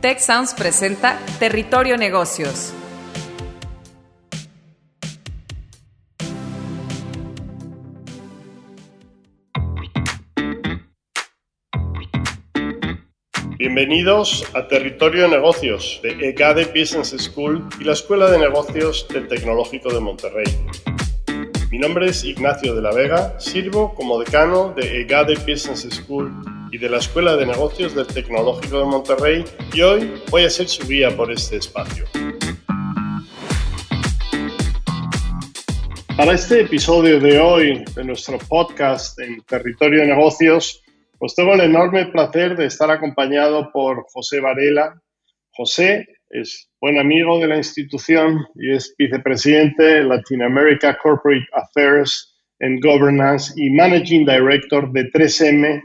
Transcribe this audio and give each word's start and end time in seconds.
Tech 0.00 0.20
Sounds 0.20 0.54
presenta 0.54 1.18
Territorio 1.40 1.96
Negocios. 1.96 2.72
Bienvenidos 13.58 14.44
a 14.54 14.68
Territorio 14.68 15.26
Negocios 15.26 15.98
de 16.04 16.10
EGADE 16.28 16.66
Business 16.66 17.16
School 17.18 17.68
y 17.80 17.84
la 17.84 17.94
Escuela 17.94 18.30
de 18.30 18.38
Negocios 18.38 19.04
del 19.08 19.26
Tecnológico 19.26 19.92
de 19.92 19.98
Monterrey. 19.98 20.46
Mi 21.72 21.78
nombre 21.78 22.06
es 22.06 22.22
Ignacio 22.22 22.76
de 22.76 22.82
la 22.82 22.92
Vega, 22.92 23.40
sirvo 23.40 23.96
como 23.96 24.20
decano 24.20 24.72
de 24.76 25.00
EGADE 25.00 25.34
Business 25.44 25.88
School 25.90 26.32
y 26.70 26.78
de 26.78 26.88
la 26.88 26.98
Escuela 26.98 27.36
de 27.36 27.46
Negocios 27.46 27.94
del 27.94 28.06
Tecnológico 28.06 28.80
de 28.80 28.84
Monterrey 28.84 29.44
y 29.72 29.80
hoy 29.80 30.12
voy 30.30 30.44
a 30.44 30.50
ser 30.50 30.68
su 30.68 30.86
guía 30.86 31.16
por 31.16 31.32
este 31.32 31.56
espacio. 31.56 32.04
Para 36.16 36.32
este 36.32 36.62
episodio 36.62 37.20
de 37.20 37.38
hoy 37.38 37.84
de 37.94 38.04
nuestro 38.04 38.38
podcast 38.38 39.18
en 39.20 39.40
Territorio 39.42 40.00
de 40.00 40.08
Negocios, 40.08 40.82
pues 41.18 41.34
tengo 41.34 41.54
el 41.54 41.60
enorme 41.60 42.06
placer 42.06 42.56
de 42.56 42.66
estar 42.66 42.90
acompañado 42.90 43.70
por 43.72 44.04
José 44.12 44.40
Varela. 44.40 45.00
José 45.50 46.06
es 46.30 46.70
buen 46.80 46.98
amigo 46.98 47.38
de 47.38 47.46
la 47.46 47.56
institución 47.56 48.44
y 48.56 48.74
es 48.74 48.94
vicepresidente 48.98 49.82
de 49.82 50.04
Latin 50.04 50.42
America 50.42 50.98
Corporate 51.02 51.46
Affairs 51.52 52.36
and 52.60 52.82
Governance 52.84 53.52
y 53.56 53.70
Managing 53.70 54.26
Director 54.26 54.90
de 54.92 55.04
3M 55.10 55.82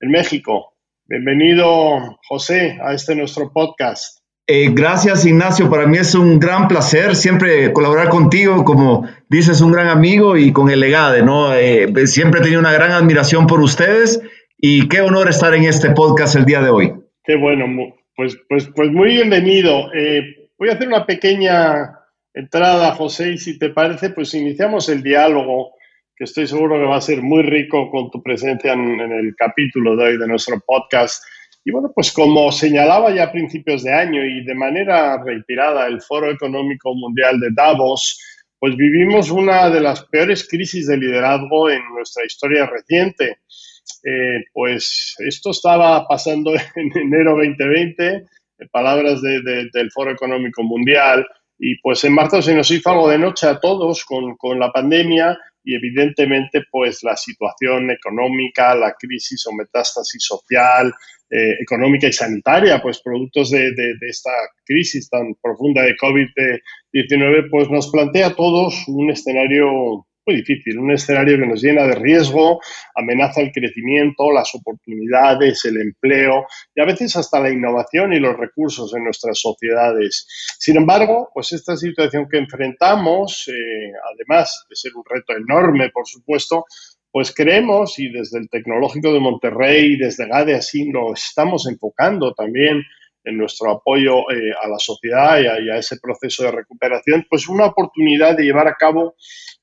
en 0.00 0.10
México. 0.10 0.74
Bienvenido, 1.06 2.18
José, 2.28 2.78
a 2.82 2.92
este 2.92 3.14
nuestro 3.14 3.52
podcast. 3.52 4.18
Eh, 4.48 4.70
gracias, 4.72 5.26
Ignacio. 5.26 5.68
Para 5.68 5.86
mí 5.86 5.98
es 5.98 6.14
un 6.14 6.38
gran 6.38 6.68
placer 6.68 7.16
siempre 7.16 7.72
colaborar 7.72 8.08
contigo, 8.08 8.64
como 8.64 9.08
dices, 9.28 9.60
un 9.60 9.72
gran 9.72 9.88
amigo 9.88 10.36
y 10.36 10.52
con 10.52 10.70
el 10.70 10.80
legade, 10.80 11.22
¿no? 11.22 11.54
Eh, 11.54 11.88
siempre 12.06 12.40
he 12.40 12.42
tenido 12.42 12.60
una 12.60 12.72
gran 12.72 12.92
admiración 12.92 13.46
por 13.46 13.60
ustedes 13.60 14.20
y 14.56 14.88
qué 14.88 15.00
honor 15.00 15.28
estar 15.28 15.54
en 15.54 15.64
este 15.64 15.90
podcast 15.90 16.36
el 16.36 16.44
día 16.44 16.60
de 16.60 16.70
hoy. 16.70 16.94
Qué 17.24 17.36
bueno, 17.36 17.66
pues, 18.14 18.38
pues, 18.48 18.68
pues 18.74 18.90
muy 18.90 19.14
bienvenido. 19.14 19.92
Eh, 19.94 20.22
voy 20.58 20.68
a 20.68 20.74
hacer 20.74 20.86
una 20.86 21.06
pequeña 21.06 21.98
entrada, 22.32 22.94
José, 22.94 23.32
y 23.32 23.38
si 23.38 23.58
te 23.58 23.70
parece, 23.70 24.10
pues 24.10 24.32
iniciamos 24.34 24.88
el 24.88 25.02
diálogo, 25.02 25.72
que 26.16 26.24
estoy 26.24 26.46
seguro 26.46 26.78
que 26.78 26.86
va 26.86 26.96
a 26.96 27.00
ser 27.00 27.22
muy 27.22 27.42
rico 27.42 27.90
con 27.90 28.10
tu 28.10 28.22
presencia 28.22 28.72
en, 28.72 29.00
en 29.00 29.12
el 29.12 29.34
capítulo 29.36 29.96
de 29.96 30.04
hoy 30.04 30.18
de 30.18 30.26
nuestro 30.26 30.58
podcast. 30.60 31.22
Y 31.64 31.72
bueno, 31.72 31.90
pues 31.94 32.12
como 32.12 32.50
señalaba 32.52 33.14
ya 33.14 33.24
a 33.24 33.32
principios 33.32 33.82
de 33.82 33.92
año 33.92 34.24
y 34.24 34.44
de 34.44 34.54
manera 34.54 35.22
reiterada 35.22 35.86
el 35.86 36.00
Foro 36.00 36.30
Económico 36.30 36.94
Mundial 36.94 37.38
de 37.40 37.48
Davos, 37.52 38.18
pues 38.58 38.76
vivimos 38.76 39.30
una 39.30 39.68
de 39.68 39.80
las 39.80 40.04
peores 40.06 40.48
crisis 40.48 40.86
de 40.86 40.96
liderazgo 40.96 41.68
en 41.68 41.82
nuestra 41.94 42.24
historia 42.24 42.66
reciente. 42.66 43.38
Eh, 44.04 44.44
pues 44.52 45.14
esto 45.18 45.50
estaba 45.50 46.06
pasando 46.06 46.52
en 46.76 46.96
enero 46.96 47.32
2020, 47.32 48.24
en 48.58 48.68
palabras 48.70 49.20
del 49.20 49.90
Foro 49.92 50.12
Económico 50.12 50.62
Mundial, 50.62 51.26
y 51.58 51.76
pues 51.80 52.04
en 52.04 52.14
marzo 52.14 52.40
se 52.40 52.54
nos 52.54 52.70
hizo 52.70 52.90
algo 52.90 53.08
de 53.08 53.18
noche 53.18 53.46
a 53.46 53.58
todos 53.58 54.04
con, 54.04 54.36
con 54.36 54.58
la 54.58 54.70
pandemia 54.70 55.38
y 55.66 55.74
evidentemente 55.74 56.62
pues 56.70 57.02
la 57.02 57.16
situación 57.16 57.90
económica, 57.90 58.74
la 58.74 58.94
crisis 58.94 59.44
o 59.48 59.52
metástasis 59.52 60.24
social, 60.24 60.94
eh, 61.28 61.56
económica 61.60 62.06
y 62.06 62.12
sanitaria, 62.12 62.80
pues 62.80 63.02
productos 63.02 63.50
de, 63.50 63.72
de, 63.72 63.96
esta 64.08 64.30
crisis 64.64 65.10
tan 65.10 65.34
profunda 65.42 65.82
de 65.82 65.96
COVID-19, 65.96 67.50
pues 67.50 67.68
nos 67.68 67.90
plantea 67.90 68.28
a 68.28 68.36
todos 68.36 68.86
un 68.86 69.10
escenario 69.10 70.06
muy 70.26 70.36
difícil, 70.36 70.78
un 70.78 70.90
escenario 70.90 71.38
que 71.38 71.46
nos 71.46 71.62
llena 71.62 71.84
de 71.84 71.94
riesgo, 71.94 72.60
amenaza 72.94 73.40
el 73.40 73.52
crecimiento, 73.52 74.32
las 74.32 74.54
oportunidades, 74.54 75.64
el 75.64 75.80
empleo 75.80 76.46
y 76.74 76.80
a 76.80 76.84
veces 76.84 77.16
hasta 77.16 77.40
la 77.40 77.50
innovación 77.50 78.12
y 78.12 78.18
los 78.18 78.36
recursos 78.36 78.92
en 78.94 79.04
nuestras 79.04 79.38
sociedades. 79.38 80.26
Sin 80.58 80.76
embargo, 80.76 81.30
pues 81.32 81.52
esta 81.52 81.76
situación 81.76 82.26
que 82.28 82.38
enfrentamos, 82.38 83.48
eh, 83.48 83.92
además 84.14 84.66
de 84.68 84.76
ser 84.76 84.92
un 84.96 85.04
reto 85.08 85.34
enorme, 85.36 85.90
por 85.90 86.06
supuesto, 86.06 86.64
pues 87.10 87.32
creemos, 87.34 87.98
y 87.98 88.10
desde 88.10 88.40
el 88.40 88.50
Tecnológico 88.50 89.12
de 89.12 89.20
Monterrey, 89.20 89.96
desde 89.96 90.28
GADE 90.28 90.56
así 90.56 90.90
lo 90.90 91.14
estamos 91.14 91.66
enfocando 91.66 92.34
también 92.34 92.82
en 93.26 93.36
nuestro 93.36 93.72
apoyo 93.72 94.30
eh, 94.30 94.52
a 94.62 94.68
la 94.68 94.78
sociedad 94.78 95.38
y 95.40 95.68
a, 95.68 95.76
ese 95.76 95.98
proceso 96.00 96.44
de 96.44 96.52
recuperación, 96.52 97.26
pues 97.28 97.48
una 97.48 97.66
oportunidad 97.66 98.36
de 98.36 98.44
llevar 98.44 98.68
a 98.68 98.76
cabo 98.76 99.16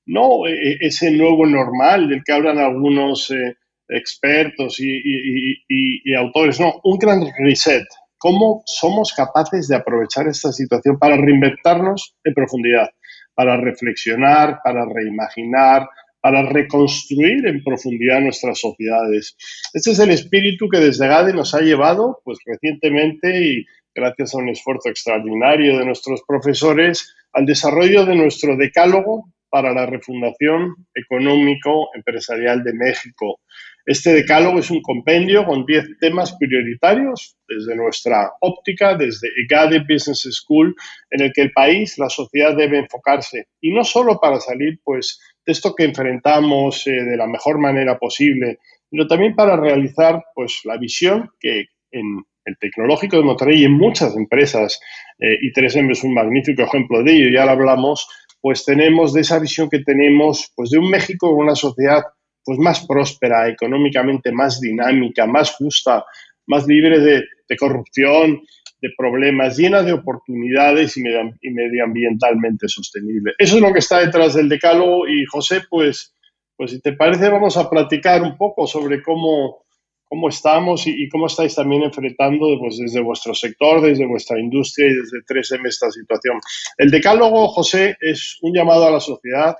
no 0.06 0.46
e, 0.46 0.52
e, 0.52 0.78
ese 0.82 1.12
nuevo 1.12 1.46
normal 1.46 2.10
del 2.10 2.24
que 2.24 2.34
hablan 2.34 2.60
algunos 2.60 3.32
eh, 3.32 3.56
expertos 3.88 4.80
y, 4.80 4.92
y, 4.92 5.64
y, 6.04 6.16
autores, 6.16 6.60
no, 6.60 6.82
un 6.84 6.98
gran 6.98 7.24
reset. 7.40 7.86
¿Cómo 8.18 8.64
somos 8.66 9.14
capaces 9.14 9.68
de 9.68 9.76
aprovechar 9.76 10.28
esta 10.28 10.52
situación 10.52 10.98
para 11.00 11.18
reinventarnos 11.18 12.16
en 12.24 12.34
profundidad, 12.34 12.90
para 13.34 13.58
reflexionar, 13.58 14.60
para 14.64 14.86
reimaginar, 14.86 15.88
para 16.24 16.42
reconstruir 16.44 17.46
en 17.46 17.62
profundidad 17.62 18.22
nuestras 18.22 18.58
sociedades? 18.58 19.36
Este 19.74 19.92
es 19.92 20.00
el 20.00 20.10
espíritu 20.10 20.70
que 20.70 20.80
desde 20.80 21.10
GADE 21.10 21.34
nos 21.34 21.54
ha 21.54 21.60
llevado, 21.60 22.22
pues 22.24 22.38
recientemente 22.46 23.46
y 23.46 23.66
gracias 23.94 24.34
a 24.34 24.38
un 24.38 24.48
esfuerzo 24.48 24.88
extraordinario 24.88 25.78
de 25.78 25.86
nuestros 25.86 26.22
profesores, 26.26 27.14
al 27.34 27.46
desarrollo 27.46 28.06
de 28.06 28.16
nuestro 28.16 28.56
decálogo 28.56 29.34
para 29.50 29.74
la 29.74 29.86
refundación 29.86 30.74
económico-empresarial 30.96 32.64
de 32.64 32.74
México. 32.74 33.42
Este 33.86 34.14
decálogo 34.14 34.60
es 34.60 34.72
un 34.72 34.82
compendio 34.82 35.46
con 35.46 35.66
10 35.66 36.00
temas 36.00 36.34
prioritarios 36.40 37.36
desde 37.46 37.76
nuestra 37.76 38.32
óptica, 38.40 38.96
desde 38.96 39.28
EGADE 39.44 39.82
Business 39.82 40.26
School, 40.32 40.74
en 41.10 41.22
el 41.22 41.34
que 41.34 41.42
el 41.42 41.52
país, 41.52 42.00
la 42.00 42.10
sociedad 42.10 42.56
debe 42.56 42.80
enfocarse. 42.80 43.48
Y 43.60 43.74
no 43.74 43.84
solo 43.84 44.20
para 44.22 44.40
salir 44.40 44.80
pues, 44.86 45.20
esto 45.46 45.76
que 45.76 45.86
enfrentamos 45.86 46.88
eh, 46.88 46.92
de 46.92 47.18
la 47.18 47.28
mejor 47.28 47.60
manera 47.60 47.98
posible, 47.98 48.60
sino 48.90 49.08
también 49.08 49.36
para 49.36 49.56
realizar 49.56 50.24
pues, 50.36 50.62
la 50.64 50.78
visión 50.78 51.30
que 51.40 51.66
en 51.92 52.24
el 52.46 52.58
tecnológico 52.60 53.18
de 53.18 53.24
Monterrey 53.24 53.62
y 53.62 53.66
en 53.66 53.74
muchas 53.74 54.16
empresas, 54.16 54.80
eh, 55.20 55.38
y 55.42 55.52
3M 55.54 55.92
es 55.92 56.04
un 56.04 56.14
magnífico 56.14 56.64
ejemplo 56.64 57.04
de 57.04 57.12
ello, 57.12 57.30
ya 57.30 57.46
lo 57.46 57.52
hablamos, 57.52 58.08
pues 58.42 58.66
tenemos 58.66 59.14
de 59.14 59.22
esa 59.22 59.40
visión 59.40 59.70
que 59.70 59.80
tenemos 59.80 60.52
pues 60.56 60.72
de 60.72 60.80
un 60.80 60.90
México 60.90 61.30
con 61.30 61.46
una 61.46 61.56
sociedad 61.56 62.04
pues 62.44 62.60
más 62.60 62.86
próspera, 62.86 63.48
económicamente 63.48 64.32
más 64.34 64.60
dinámica, 64.60 65.26
más 65.26 65.52
justa, 65.56 66.04
más 66.48 66.68
libre 66.68 67.00
de 67.00 67.58
corrupción, 67.58 68.42
de 68.84 68.94
problemas, 68.98 69.58
llena 69.58 69.82
de 69.82 69.94
oportunidades 69.94 70.98
y, 70.98 71.02
medio, 71.04 71.34
y, 71.42 71.52
medioambientalmente 71.52 72.68
sostenible. 72.68 73.32
Eso 73.38 73.56
es 73.56 73.62
lo 73.62 73.72
que 73.72 73.80
está 73.80 74.00
detrás 74.00 74.34
del 74.34 74.50
decálogo 74.50 75.08
y 75.08 75.24
José, 75.26 75.62
pues, 75.70 76.14
pues 76.58 76.72
si 76.72 76.82
te 76.82 76.92
parece 76.92 77.30
vamos 77.30 77.56
a 77.56 77.70
platicar 77.70 78.22
un 78.22 78.36
poco 78.36 78.68
sobre 78.68 79.02
cómo, 79.02 79.64
cómo 80.04 80.28
estamos 80.28 80.86
y, 80.86 81.02
y, 81.02 81.08
cómo 81.08 81.28
estáis 81.28 81.56
también 81.56 81.84
enfrentando 81.84 82.60
pues, 82.60 82.78
desde 82.78 83.00
vuestro 83.00 83.34
sector, 83.34 83.80
desde 83.80 84.06
vuestra 84.06 84.38
industria 84.38 84.88
y 84.88 84.96
desde 84.96 85.24
3M 85.30 85.66
esta 85.66 85.90
situación. 85.90 86.42
El 86.78 86.92
decálogo, 86.92 87.48
José, 87.48 87.96
es 88.02 88.38
un 88.42 88.54
llamado 88.54 88.86
a 88.86 88.92
la 88.92 89.00
sociedad, 89.00 89.56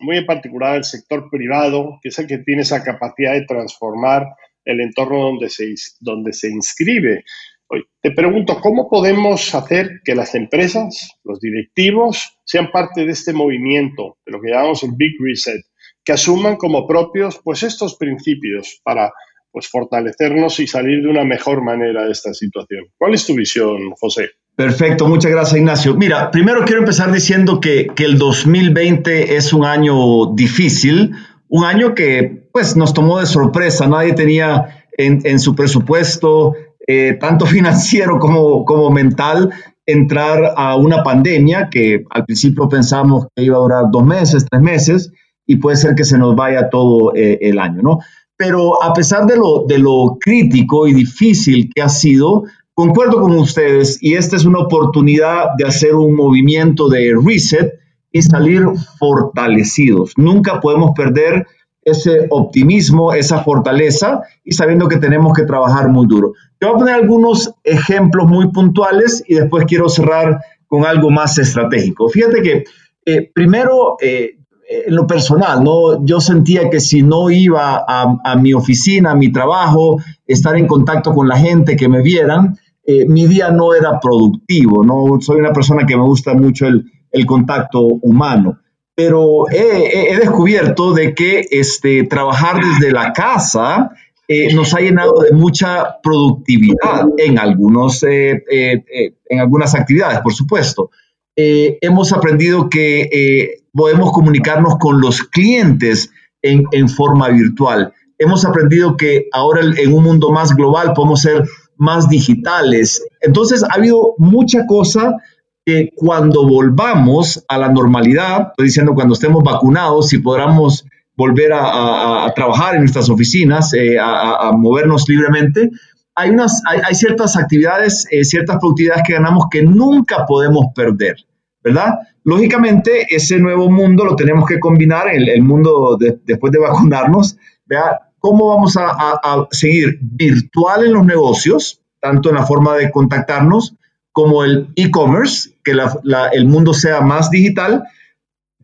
muy 0.00 0.16
en 0.16 0.24
particular 0.24 0.76
al 0.76 0.84
sector 0.84 1.28
privado, 1.30 1.98
que 2.00 2.08
es 2.08 2.18
el 2.18 2.26
que 2.26 2.38
tiene 2.38 2.62
esa 2.62 2.82
capacidad 2.82 3.34
de 3.34 3.44
transformar 3.44 4.24
el 4.64 4.80
entorno 4.80 5.20
donde 5.20 5.50
se, 5.50 5.74
donde 6.00 6.32
se 6.32 6.48
inscribe. 6.48 7.24
Hoy, 7.68 7.84
te 8.02 8.10
pregunto, 8.10 8.58
¿cómo 8.60 8.88
podemos 8.88 9.54
hacer 9.54 10.00
que 10.04 10.14
las 10.14 10.34
empresas, 10.34 11.18
los 11.24 11.40
directivos, 11.40 12.38
sean 12.44 12.70
parte 12.70 13.06
de 13.06 13.12
este 13.12 13.32
movimiento, 13.32 14.18
de 14.26 14.32
lo 14.32 14.40
que 14.40 14.50
llamamos 14.50 14.82
el 14.82 14.92
Big 14.96 15.14
Reset, 15.18 15.62
que 16.04 16.12
asuman 16.12 16.56
como 16.56 16.86
propios 16.86 17.40
pues, 17.42 17.62
estos 17.62 17.96
principios 17.96 18.80
para 18.84 19.12
pues 19.50 19.68
fortalecernos 19.68 20.58
y 20.58 20.66
salir 20.66 21.02
de 21.02 21.08
una 21.08 21.24
mejor 21.24 21.62
manera 21.62 22.04
de 22.04 22.10
esta 22.10 22.34
situación. 22.34 22.86
¿Cuál 22.98 23.14
es 23.14 23.24
tu 23.24 23.34
visión, 23.34 23.92
José? 24.00 24.30
Perfecto, 24.56 25.06
muchas 25.06 25.30
gracias 25.30 25.58
Ignacio. 25.58 25.94
Mira, 25.94 26.32
primero 26.32 26.64
quiero 26.64 26.80
empezar 26.80 27.12
diciendo 27.12 27.60
que, 27.60 27.86
que 27.94 28.04
el 28.04 28.18
2020 28.18 29.36
es 29.36 29.52
un 29.52 29.64
año 29.64 30.34
difícil, 30.34 31.12
un 31.48 31.64
año 31.64 31.94
que 31.94 32.48
pues 32.52 32.76
nos 32.76 32.94
tomó 32.94 33.20
de 33.20 33.26
sorpresa, 33.26 33.86
nadie 33.86 34.12
tenía 34.14 34.86
en, 34.98 35.20
en 35.24 35.38
su 35.38 35.54
presupuesto, 35.54 36.54
eh, 36.86 37.16
tanto 37.20 37.46
financiero 37.46 38.18
como, 38.18 38.64
como 38.64 38.90
mental, 38.90 39.50
entrar 39.86 40.54
a 40.56 40.76
una 40.76 41.02
pandemia 41.02 41.68
que 41.70 42.04
al 42.10 42.24
principio 42.24 42.68
pensamos 42.68 43.26
que 43.34 43.44
iba 43.44 43.56
a 43.56 43.60
durar 43.60 43.84
dos 43.90 44.04
meses, 44.04 44.46
tres 44.50 44.62
meses, 44.62 45.12
y 45.46 45.56
puede 45.56 45.76
ser 45.76 45.94
que 45.94 46.04
se 46.04 46.16
nos 46.16 46.34
vaya 46.34 46.70
todo 46.70 47.14
eh, 47.14 47.38
el 47.42 47.58
año, 47.58 47.82
¿no? 47.82 47.98
Pero 48.36 48.82
a 48.82 48.92
pesar 48.94 49.26
de 49.26 49.36
lo, 49.36 49.64
de 49.66 49.78
lo 49.78 50.16
crítico 50.18 50.86
y 50.86 50.94
difícil 50.94 51.70
que 51.72 51.82
ha 51.82 51.88
sido, 51.88 52.44
concuerdo 52.72 53.20
con 53.20 53.32
ustedes 53.38 54.02
y 54.02 54.14
esta 54.14 54.36
es 54.36 54.44
una 54.44 54.60
oportunidad 54.60 55.50
de 55.56 55.66
hacer 55.66 55.94
un 55.94 56.16
movimiento 56.16 56.88
de 56.88 57.14
reset 57.24 57.74
y 58.10 58.22
salir 58.22 58.64
fortalecidos. 58.98 60.12
Nunca 60.16 60.60
podemos 60.60 60.92
perder 60.96 61.46
ese 61.84 62.26
optimismo, 62.30 63.12
esa 63.12 63.42
fortaleza 63.42 64.22
y 64.44 64.52
sabiendo 64.52 64.88
que 64.88 64.96
tenemos 64.96 65.32
que 65.36 65.44
trabajar 65.44 65.88
muy 65.88 66.06
duro. 66.06 66.32
Te 66.58 66.66
voy 66.66 66.74
a 66.74 66.78
poner 66.78 66.94
algunos 66.94 67.54
ejemplos 67.62 68.28
muy 68.28 68.50
puntuales 68.50 69.22
y 69.26 69.34
después 69.34 69.66
quiero 69.66 69.88
cerrar 69.88 70.40
con 70.66 70.84
algo 70.84 71.10
más 71.10 71.38
estratégico. 71.38 72.08
Fíjate 72.08 72.42
que 72.42 72.64
eh, 73.06 73.30
primero, 73.34 73.96
eh, 74.00 74.38
en 74.66 74.96
lo 74.96 75.06
personal, 75.06 75.62
¿no? 75.62 76.04
yo 76.04 76.20
sentía 76.20 76.70
que 76.70 76.80
si 76.80 77.02
no 77.02 77.30
iba 77.30 77.84
a, 77.86 78.36
mi 78.36 78.54
oficina, 78.54 79.10
a 79.10 79.14
mi 79.14 79.30
trabajo, 79.30 79.98
estar 80.26 80.56
en 80.56 80.66
contacto 80.66 81.12
con 81.12 81.28
la 81.28 81.36
gente, 81.36 81.76
que 81.76 81.88
me 81.88 82.02
vieran, 82.02 82.56
eh, 82.86 83.06
mi 83.06 83.26
día 83.26 83.50
no 83.50 83.74
era 83.74 84.00
productivo. 84.00 84.82
¿no? 84.82 85.20
Soy 85.20 85.38
una 85.38 85.52
persona 85.52 85.86
que 85.86 85.96
me 85.96 86.02
gusta 86.04 86.32
mucho 86.32 86.66
el, 86.66 86.90
el 87.10 87.26
contacto 87.26 87.80
humano 87.82 88.58
pero 88.94 89.50
he, 89.50 90.16
descubierto 90.16 90.92
de 90.92 91.14
que 91.14 91.46
este, 91.50 92.04
trabajar 92.04 92.60
desde 92.64 92.92
la 92.92 93.12
casa 93.12 93.90
eh, 94.28 94.54
nos 94.54 94.72
ha 94.72 94.80
llenado 94.80 95.20
de 95.20 95.32
mucha 95.32 96.00
productividad 96.02 97.06
en, 97.18 97.38
algunos, 97.38 98.02
eh, 98.04 98.42
eh, 98.50 99.14
en 99.28 99.40
algunas 99.40 99.74
actividades, 99.74 100.20
por 100.20 100.32
supuesto. 100.32 100.90
hemos 101.36 102.12
aprendido 102.12 102.68
que 102.68 103.58
podemos 103.72 104.12
comunicarnos 104.12 104.78
con 104.78 105.00
los 105.00 105.22
clientes 105.22 106.10
en, 106.42 106.64
en, 106.70 106.88
forma 106.88 107.28
virtual. 107.30 107.92
Hemos 108.18 108.44
aprendido 108.44 108.96
que 108.96 109.26
ahora 109.32 109.62
en 109.76 109.92
un 109.92 110.04
mundo 110.04 110.30
más 110.30 110.54
global 110.54 110.92
podemos 110.94 111.22
ser 111.22 111.42
más 111.76 112.08
digitales. 112.08 113.04
Entonces 113.20 113.64
ha 113.64 113.74
habido 113.74 114.14
mucha 114.18 114.64
cosa 114.66 115.16
que 115.64 115.90
cuando 115.96 116.46
volvamos 116.46 117.44
a 117.48 117.58
la 117.58 117.68
normalidad, 117.68 118.48
estoy 118.50 118.66
diciendo 118.66 118.94
cuando 118.94 119.14
estemos 119.14 119.42
vacunados, 119.42 120.08
si 120.08 120.18
podamos 120.18 120.86
volver 121.16 121.52
a, 121.54 122.30
trabajar 122.34 122.74
en 122.74 122.80
nuestras 122.80 123.08
oficinas, 123.08 123.72
eh, 123.72 123.96
a, 123.98 124.50
movernos 124.52 125.08
libremente, 125.08 125.70
hay, 126.14 126.30
unas, 126.30 126.62
hay, 126.66 126.94
ciertas 126.94 127.36
actividades, 127.36 128.06
eh, 128.10 128.24
ciertas 128.24 128.58
productividades 128.58 129.02
que 129.06 129.14
ganamos 129.14 129.46
que 129.50 129.62
nunca 129.62 130.26
podemos 130.26 130.66
perder, 130.74 131.16
¿verdad? 131.62 131.98
Lógicamente, 132.24 133.06
ese 133.10 133.38
nuevo 133.38 133.70
mundo 133.70 134.04
lo 134.04 134.16
tenemos 134.16 134.46
que 134.46 134.60
combinar, 134.60 135.08
el, 135.08 135.28
el 135.28 135.42
mundo 135.42 135.96
después 135.98 136.52
de 136.52 136.58
vacunarnos, 136.58 137.36
¿verdad? 137.64 137.98
¿Cómo 138.18 138.48
vamos 138.48 138.76
a, 138.76 138.90
a 138.90 139.46
seguir 139.50 139.98
virtual 140.00 140.86
en 140.86 140.92
los 140.92 141.04
negocios, 141.04 141.80
tanto 142.00 142.30
en 142.30 142.36
la 142.36 142.46
forma 142.46 142.76
de 142.76 142.90
contactarnos, 142.90 143.76
como 144.14 144.44
el 144.44 144.68
e-commerce, 144.76 145.50
que 145.64 145.72
el 145.72 146.46
mundo 146.46 146.72
sea 146.72 147.00
más 147.00 147.30
digital, 147.30 147.82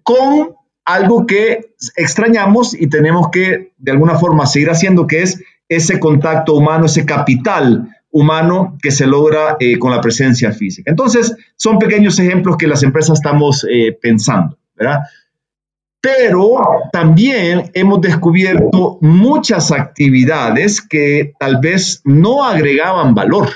con 0.05 0.55
algo 0.85 1.27
que 1.27 1.73
extrañamos 1.97 2.73
y 2.73 2.87
tenemos 2.87 3.31
que 3.31 3.73
de 3.77 3.91
alguna 3.91 4.17
forma 4.17 4.47
seguir 4.47 4.71
haciendo, 4.71 5.09
que 5.09 5.23
es 5.23 5.43
ese 5.69 5.99
contacto 5.99 6.55
humano, 6.55 6.87
ese 6.87 7.05
capital 7.05 7.89
humano 8.13 8.79
que 8.81 8.93
se 8.93 9.09
logra 9.09 9.57
eh, 9.59 9.77
con 9.77 9.91
la 9.91 10.01
presencia 10.01 10.53
física. 10.53 10.89
Entonces, 10.89 11.35
son 11.57 11.81
pequeños 11.81 12.17
ejemplos 12.21 12.57
que 12.57 12.69
las 12.69 12.85
empresas 12.85 13.19
estamos 13.19 13.67
eh, 13.69 13.99
pensando, 14.01 14.57
¿verdad? 14.77 15.01
Pero 16.01 16.61
también 16.93 17.73
hemos 17.75 18.01
descubierto 18.01 18.99
muchas 19.01 19.73
actividades 19.73 20.81
que 20.81 21.35
tal 21.41 21.59
vez 21.59 22.03
no 22.05 22.45
agregaban 22.45 23.17
valor 23.17 23.49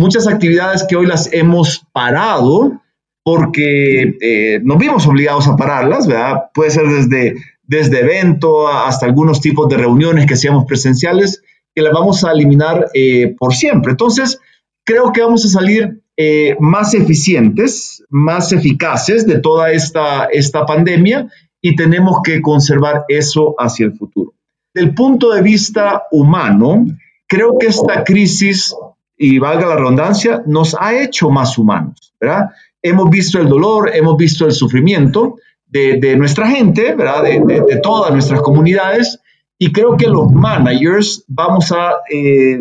muchas 0.00 0.26
actividades 0.26 0.84
que 0.88 0.96
hoy 0.96 1.06
las 1.06 1.30
hemos 1.32 1.84
parado 1.92 2.80
porque 3.22 4.16
eh, 4.20 4.60
nos 4.64 4.78
vimos 4.78 5.06
obligados 5.06 5.46
a 5.46 5.56
pararlas, 5.56 6.06
¿verdad? 6.06 6.44
Puede 6.54 6.70
ser 6.70 6.88
desde, 6.88 7.34
desde 7.62 8.00
evento 8.00 8.66
hasta 8.66 9.04
algunos 9.04 9.42
tipos 9.42 9.68
de 9.68 9.76
reuniones 9.76 10.24
que 10.24 10.34
hacíamos 10.34 10.64
presenciales, 10.64 11.42
que 11.74 11.82
las 11.82 11.92
vamos 11.92 12.24
a 12.24 12.32
eliminar 12.32 12.86
eh, 12.94 13.34
por 13.38 13.54
siempre. 13.54 13.90
Entonces, 13.90 14.40
creo 14.86 15.12
que 15.12 15.20
vamos 15.20 15.44
a 15.44 15.48
salir 15.50 16.02
eh, 16.16 16.56
más 16.60 16.94
eficientes, 16.94 18.02
más 18.08 18.52
eficaces 18.52 19.26
de 19.26 19.38
toda 19.38 19.70
esta, 19.70 20.24
esta 20.32 20.64
pandemia 20.64 21.28
y 21.60 21.76
tenemos 21.76 22.22
que 22.24 22.40
conservar 22.40 23.04
eso 23.08 23.54
hacia 23.58 23.84
el 23.84 23.92
futuro. 23.92 24.32
Del 24.74 24.94
punto 24.94 25.30
de 25.30 25.42
vista 25.42 26.04
humano, 26.10 26.86
creo 27.28 27.58
que 27.58 27.66
esta 27.66 28.02
crisis 28.02 28.74
y 29.22 29.38
valga 29.38 29.66
la 29.66 29.76
redundancia, 29.76 30.42
nos 30.46 30.74
ha 30.80 30.98
hecho 30.98 31.28
más 31.28 31.58
humanos, 31.58 32.14
¿verdad? 32.18 32.52
Hemos 32.80 33.10
visto 33.10 33.38
el 33.38 33.50
dolor, 33.50 33.90
hemos 33.94 34.16
visto 34.16 34.46
el 34.46 34.52
sufrimiento 34.52 35.36
de, 35.66 36.16
nuestra 36.16 36.48
gente, 36.48 36.94
¿verdad? 36.94 37.24
De, 37.24 37.80
todas 37.82 38.12
nuestras 38.12 38.40
comunidades, 38.40 39.20
y 39.58 39.72
creo 39.72 39.98
que 39.98 40.06
los 40.06 40.32
managers 40.32 41.22
vamos 41.28 41.70
a, 41.70 41.96
eh, 42.10 42.60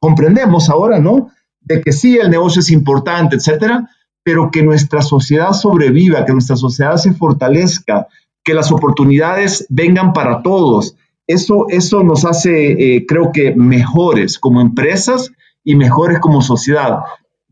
comprendemos 0.00 0.68
ahora, 0.68 0.98
¿no? 0.98 1.30
De 1.60 1.80
que 1.80 1.92
sí, 1.92 2.18
el 2.18 2.30
negocio 2.30 2.58
es 2.58 2.70
importante, 2.72 3.36
etcétera, 3.36 3.88
pero 4.24 4.50
que 4.50 4.64
nuestra 4.64 5.02
sociedad 5.02 5.52
sobreviva, 5.52 6.24
que 6.24 6.32
nuestra 6.32 6.56
sociedad 6.56 6.96
se 6.96 7.12
fortalezca, 7.12 8.08
que 8.42 8.54
las 8.54 8.72
oportunidades 8.72 9.68
vengan 9.70 10.12
para 10.14 10.42
todos. 10.42 10.96
Eso, 11.28 11.66
eso 11.68 12.02
nos 12.02 12.24
hace, 12.24 12.96
eh, 12.96 13.06
creo 13.06 13.30
que, 13.30 13.54
mejores 13.54 14.36
como 14.36 14.60
empresas 14.60 15.30
y 15.64 15.76
mejores 15.76 16.18
como 16.20 16.42
sociedad. 16.42 17.00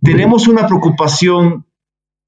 Tenemos 0.02 0.48
una 0.48 0.66
preocupación 0.66 1.64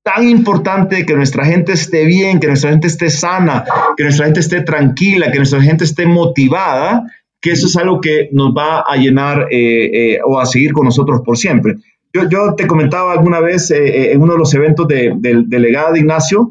tan 0.02 0.28
importante 0.28 0.96
de 0.96 1.06
que 1.06 1.14
nuestra 1.14 1.44
gente 1.44 1.72
esté 1.72 2.04
bien, 2.04 2.40
que 2.40 2.46
nuestra 2.46 2.70
gente 2.70 2.86
esté 2.86 3.10
sana, 3.10 3.64
que 3.96 4.04
nuestra 4.04 4.26
gente 4.26 4.40
esté 4.40 4.62
tranquila, 4.62 5.30
que 5.30 5.38
nuestra 5.38 5.60
gente 5.60 5.84
esté 5.84 6.06
motivada, 6.06 7.04
que 7.40 7.52
eso 7.52 7.66
es 7.66 7.76
algo 7.76 8.00
que 8.00 8.28
nos 8.32 8.54
va 8.54 8.80
a 8.80 8.96
llenar 8.96 9.46
eh, 9.50 10.14
eh, 10.14 10.18
o 10.24 10.38
a 10.38 10.46
seguir 10.46 10.72
con 10.72 10.84
nosotros 10.84 11.22
por 11.24 11.36
siempre. 11.36 11.76
Yo, 12.12 12.28
yo 12.28 12.54
te 12.54 12.66
comentaba 12.66 13.12
alguna 13.12 13.40
vez 13.40 13.70
eh, 13.70 14.12
en 14.12 14.20
uno 14.20 14.32
de 14.32 14.38
los 14.38 14.52
eventos 14.54 14.86
del 14.88 15.48
delegado 15.48 15.92
de 15.92 16.00
Ignacio, 16.00 16.50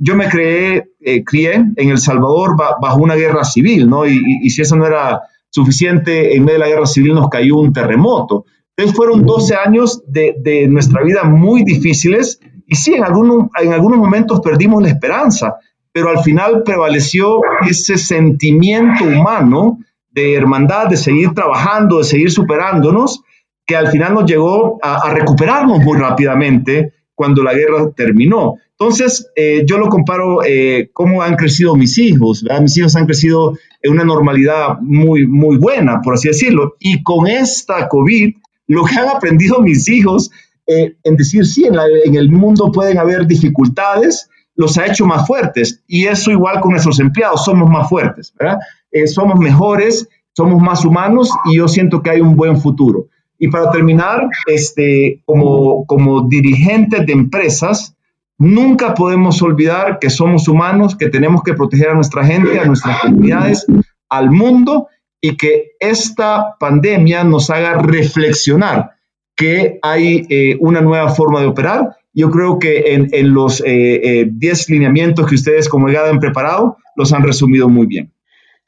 yo 0.00 0.16
me 0.16 0.26
creé, 0.30 0.88
crié 1.26 1.52
en 1.76 1.90
El 1.90 1.98
Salvador 1.98 2.56
bajo 2.56 3.02
una 3.02 3.14
guerra 3.14 3.44
civil, 3.44 3.90
¿no? 3.90 4.06
Y, 4.06 4.18
y, 4.42 4.48
si 4.48 4.62
eso 4.62 4.74
no 4.74 4.86
era 4.86 5.20
suficiente, 5.54 6.34
en 6.34 6.44
medio 6.44 6.58
de 6.58 6.64
la 6.64 6.68
guerra 6.68 6.86
civil 6.86 7.14
nos 7.14 7.28
cayó 7.28 7.58
un 7.58 7.72
terremoto. 7.72 8.44
Entonces 8.76 8.96
fueron 8.96 9.24
12 9.24 9.54
años 9.54 10.02
de, 10.08 10.34
de 10.40 10.66
nuestra 10.66 11.02
vida 11.04 11.22
muy 11.22 11.62
difíciles 11.62 12.40
y 12.66 12.74
sí, 12.74 12.94
en, 12.94 13.04
algunos, 13.04 13.50
en 13.62 13.72
algunos 13.72 13.98
momentos 13.98 14.40
perdimos 14.40 14.82
la 14.82 14.88
esperanza, 14.88 15.56
pero 15.92 16.08
al 16.08 16.24
final 16.24 16.62
prevaleció 16.64 17.40
ese 17.68 17.98
sentimiento 17.98 19.04
humano 19.04 19.78
de 20.10 20.34
hermandad, 20.34 20.88
de 20.88 20.96
seguir 20.96 21.34
trabajando, 21.34 21.98
de 21.98 22.04
seguir 22.04 22.30
superándonos, 22.30 23.22
que 23.66 23.76
al 23.76 23.88
final 23.88 24.14
nos 24.14 24.26
llegó 24.28 24.78
a, 24.82 25.08
recuperarnos 25.12 25.80
muy 25.80 25.98
rápidamente 25.98 26.92
cuando 27.14 27.42
la 27.42 27.54
guerra 27.54 27.90
terminó. 27.94 28.56
Entonces, 28.70 29.30
eh, 29.36 29.64
yo 29.66 29.78
lo 29.78 29.88
comparo 29.88 30.42
eh, 30.44 30.90
cómo 30.92 31.22
han 31.22 31.36
crecido 31.36 31.76
mis 31.76 31.96
hijos. 31.98 32.44
Mis 32.60 32.76
hijos 32.76 32.96
han 32.96 33.06
crecido 33.06 33.56
en 33.84 33.92
una 33.92 34.04
normalidad 34.04 34.78
muy, 34.80 35.26
muy 35.26 35.58
buena, 35.58 36.00
por 36.00 36.14
así 36.14 36.28
decirlo. 36.28 36.74
Y 36.80 37.02
con 37.02 37.26
esta 37.26 37.86
COVID, 37.86 38.34
lo 38.66 38.84
que 38.84 38.94
han 38.96 39.08
aprendido 39.08 39.60
mis 39.60 39.88
hijos 39.90 40.30
eh, 40.66 40.96
en 41.04 41.16
decir, 41.16 41.44
sí, 41.44 41.66
en, 41.66 42.14
el 42.16 42.32
mundo 42.32 42.72
pueden 42.72 42.96
haber 42.96 43.26
dificultades, 43.26 44.30
los 44.56 44.78
ha 44.78 44.86
hecho 44.86 45.04
más 45.04 45.26
fuertes. 45.26 45.82
Y 45.86 46.06
eso 46.06 46.30
igual 46.30 46.60
con 46.60 46.70
nuestros 46.70 46.98
empleados, 46.98 47.44
somos 47.44 47.68
más 47.68 47.86
fuertes, 47.90 48.32
¿verdad? 48.38 48.58
Eh, 48.90 49.06
somos 49.06 49.38
mejores, 49.38 50.08
somos 50.32 50.62
más 50.62 50.82
humanos 50.86 51.30
y 51.44 51.58
yo 51.58 51.68
siento 51.68 52.02
que 52.02 52.08
hay 52.08 52.20
un 52.22 52.36
buen 52.36 52.56
futuro. 52.56 53.08
Y 53.38 53.48
para 53.48 53.70
terminar, 53.70 54.28
este, 54.46 55.20
como, 55.26 55.84
como 55.84 56.26
dirigentes 56.26 57.04
de 57.04 57.12
empresas, 57.12 57.93
Nunca 58.38 58.94
podemos 58.94 59.40
olvidar 59.42 59.98
que 59.98 60.10
somos 60.10 60.48
humanos, 60.48 60.96
que 60.96 61.08
tenemos 61.08 61.42
que 61.42 61.54
proteger 61.54 61.90
a 61.90 61.94
nuestra 61.94 62.24
gente, 62.24 62.58
a 62.58 62.64
nuestras 62.64 63.00
comunidades, 63.00 63.66
al 64.08 64.30
mundo 64.30 64.88
y 65.20 65.36
que 65.36 65.72
esta 65.80 66.56
pandemia 66.58 67.24
nos 67.24 67.48
haga 67.50 67.74
reflexionar 67.74 68.90
que 69.36 69.78
hay 69.82 70.26
eh, 70.28 70.56
una 70.60 70.80
nueva 70.80 71.08
forma 71.10 71.40
de 71.40 71.46
operar. 71.46 71.96
Yo 72.12 72.30
creo 72.30 72.58
que 72.58 72.94
en, 72.94 73.34
los 73.34 73.58
10 73.58 73.68
eh, 73.68 74.22
eh, 74.22 74.56
lineamientos 74.68 75.26
que 75.26 75.34
ustedes 75.34 75.68
como 75.68 75.88
EGADA 75.88 76.10
han 76.10 76.20
preparado, 76.20 76.76
los 76.94 77.12
han 77.12 77.22
resumido 77.22 77.68
muy 77.68 77.86
bien. 77.86 78.12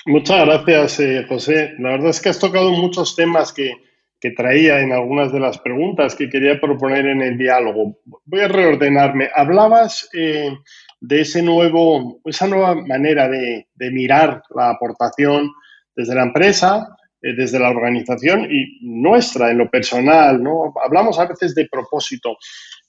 Muchas 0.07 0.47
gracias, 0.47 1.27
José. 1.29 1.75
La 1.79 1.91
verdad 1.91 2.11
es 2.11 2.21
que 2.21 2.29
has 2.29 2.39
tocado 2.39 2.71
muchos 2.71 3.15
temas 3.15 3.53
que, 3.53 3.73
que 4.21 4.31
traía 4.31 4.81
en 4.81 4.93
algunas 4.93 5.33
de 5.33 5.41
las 5.41 5.59
preguntas 5.59 6.15
que 6.15 6.29
quería 6.29 6.61
proponer 6.61 7.07
en 7.07 7.21
el 7.21 7.37
diálogo. 7.37 7.99
Voy 8.25 8.41
a 8.41 8.49
reordenarme. 8.49 9.29
Hablabas 9.35 10.09
eh, 10.15 10.57
de 11.01 11.21
ese 11.21 11.43
nuevo, 11.43 12.21
esa 12.25 12.47
nueva 12.47 12.75
manera 12.75 13.29
de, 13.29 13.67
mirar 13.93 14.43
la 14.55 14.71
aportación 14.71 15.51
desde 15.95 16.15
la 16.15 16.25
empresa, 16.25 16.97
desde 17.21 17.59
la 17.59 17.71
organización 17.71 18.49
y 18.51 18.79
nuestra, 18.83 19.51
en 19.51 19.59
lo 19.59 19.71
personal, 19.71 20.43
¿no? 20.43 20.73
Hablamos 20.85 21.19
a 21.19 21.27
veces 21.27 21.55
de 21.55 21.69
propósito. 21.71 22.37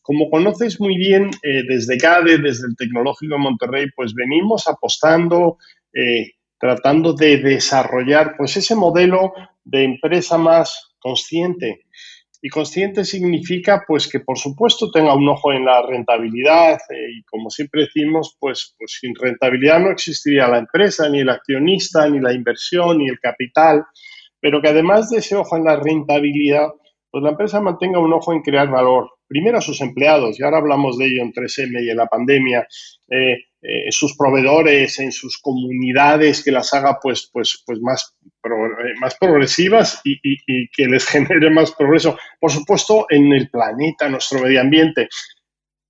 Como 0.01 0.29
conoces 0.29 0.79
muy 0.79 0.97
bien, 0.97 1.31
desde 1.41 1.97
CADE, 1.97 2.37
desde 2.37 2.67
el 2.67 2.75
Tecnológico 2.77 3.33
de 3.33 3.39
Monterrey, 3.39 3.87
pues 3.95 4.13
venimos 4.13 4.67
apostando, 4.67 5.57
tratando 6.59 7.13
de 7.13 7.37
desarrollar 7.37 8.35
pues 8.37 8.55
ese 8.57 8.75
modelo 8.75 9.33
de 9.63 9.83
empresa 9.83 10.37
más 10.37 10.86
consciente. 10.99 11.85
Y 12.41 12.49
consciente 12.49 13.03
significa 13.03 13.83
pues 13.87 14.07
que 14.07 14.19
por 14.19 14.37
supuesto 14.37 14.91
tenga 14.91 15.15
un 15.15 15.27
ojo 15.27 15.51
en 15.51 15.65
la 15.65 15.81
rentabilidad 15.81 16.73
eh, 16.89 17.11
y 17.17 17.23
como 17.23 17.49
siempre 17.49 17.83
decimos 17.83 18.37
pues, 18.39 18.75
pues 18.77 18.97
sin 18.99 19.15
rentabilidad 19.15 19.79
no 19.79 19.89
existiría 19.89 20.47
la 20.47 20.59
empresa, 20.59 21.09
ni 21.09 21.21
el 21.21 21.29
accionista, 21.29 22.07
ni 22.07 22.19
la 22.19 22.33
inversión, 22.33 22.99
ni 22.99 23.09
el 23.09 23.19
capital, 23.19 23.85
pero 24.39 24.61
que 24.61 24.69
además 24.69 25.09
de 25.09 25.17
ese 25.17 25.35
ojo 25.35 25.57
en 25.57 25.63
la 25.63 25.77
rentabilidad 25.77 26.67
pues 27.09 27.23
la 27.23 27.31
empresa 27.31 27.59
mantenga 27.59 27.99
un 27.99 28.13
ojo 28.13 28.33
en 28.33 28.41
crear 28.41 28.69
valor, 28.69 29.09
primero 29.27 29.57
a 29.57 29.61
sus 29.61 29.81
empleados, 29.81 30.39
y 30.39 30.43
ahora 30.43 30.57
hablamos 30.57 30.97
de 30.97 31.07
ello 31.07 31.21
en 31.23 31.33
3M 31.33 31.83
y 31.83 31.89
en 31.89 31.97
la 31.97 32.07
pandemia, 32.07 32.67
eh, 33.09 33.37
eh, 33.61 33.91
sus 33.91 34.15
proveedores, 34.15 34.99
en 34.99 35.11
sus 35.11 35.39
comunidades, 35.39 36.43
que 36.43 36.51
las 36.51 36.73
haga 36.73 36.99
pues, 37.01 37.29
pues, 37.33 37.63
pues 37.65 37.79
más, 37.81 38.15
eh, 38.23 38.93
más 39.01 39.15
progresivas 39.19 40.01
y, 40.03 40.19
y, 40.23 40.69
que 40.69 40.85
les 40.85 41.05
genere 41.07 41.49
más 41.49 41.71
progreso. 41.71 42.17
Por 42.39 42.51
supuesto, 42.51 43.05
en 43.09 43.33
el 43.33 43.49
planeta, 43.49 44.09
nuestro 44.09 44.41
medio 44.41 44.61
ambiente. 44.61 45.09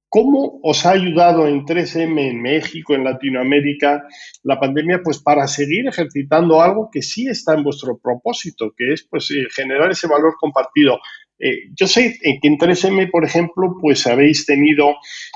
¿Cómo 0.10 0.62
os 0.64 0.86
ha 0.86 0.92
ayudado 0.92 1.48
en 1.48 1.66
3M 1.66 2.30
en 2.30 2.42
México, 2.42 2.96
en 2.96 3.04
Latinoamérica, 3.04 4.08
la 4.44 4.58
pandemia, 4.58 5.02
pues 5.04 5.22
para 5.22 5.46
seguir 5.48 5.86
ejercitando 5.86 6.62
algo 6.62 6.90
que 6.90 7.02
sí 7.02 7.28
está 7.28 7.54
en 7.54 7.64
vuestro 7.64 8.00
propósito, 8.02 8.74
que 8.76 8.94
es 8.94 9.06
pues 9.10 9.28
generar 9.54 9.92
ese 9.92 10.08
valor 10.08 10.36
compartido? 10.40 11.00
Eh, 11.40 11.70
yo 11.76 11.88
sé 11.88 12.18
que 12.20 12.40
en 12.48 12.58
3M, 12.58 13.12
por 13.12 13.24
ejemplo, 13.24 13.78
pues 13.80 14.08
habéis 14.08 14.46
tenido 14.46 14.96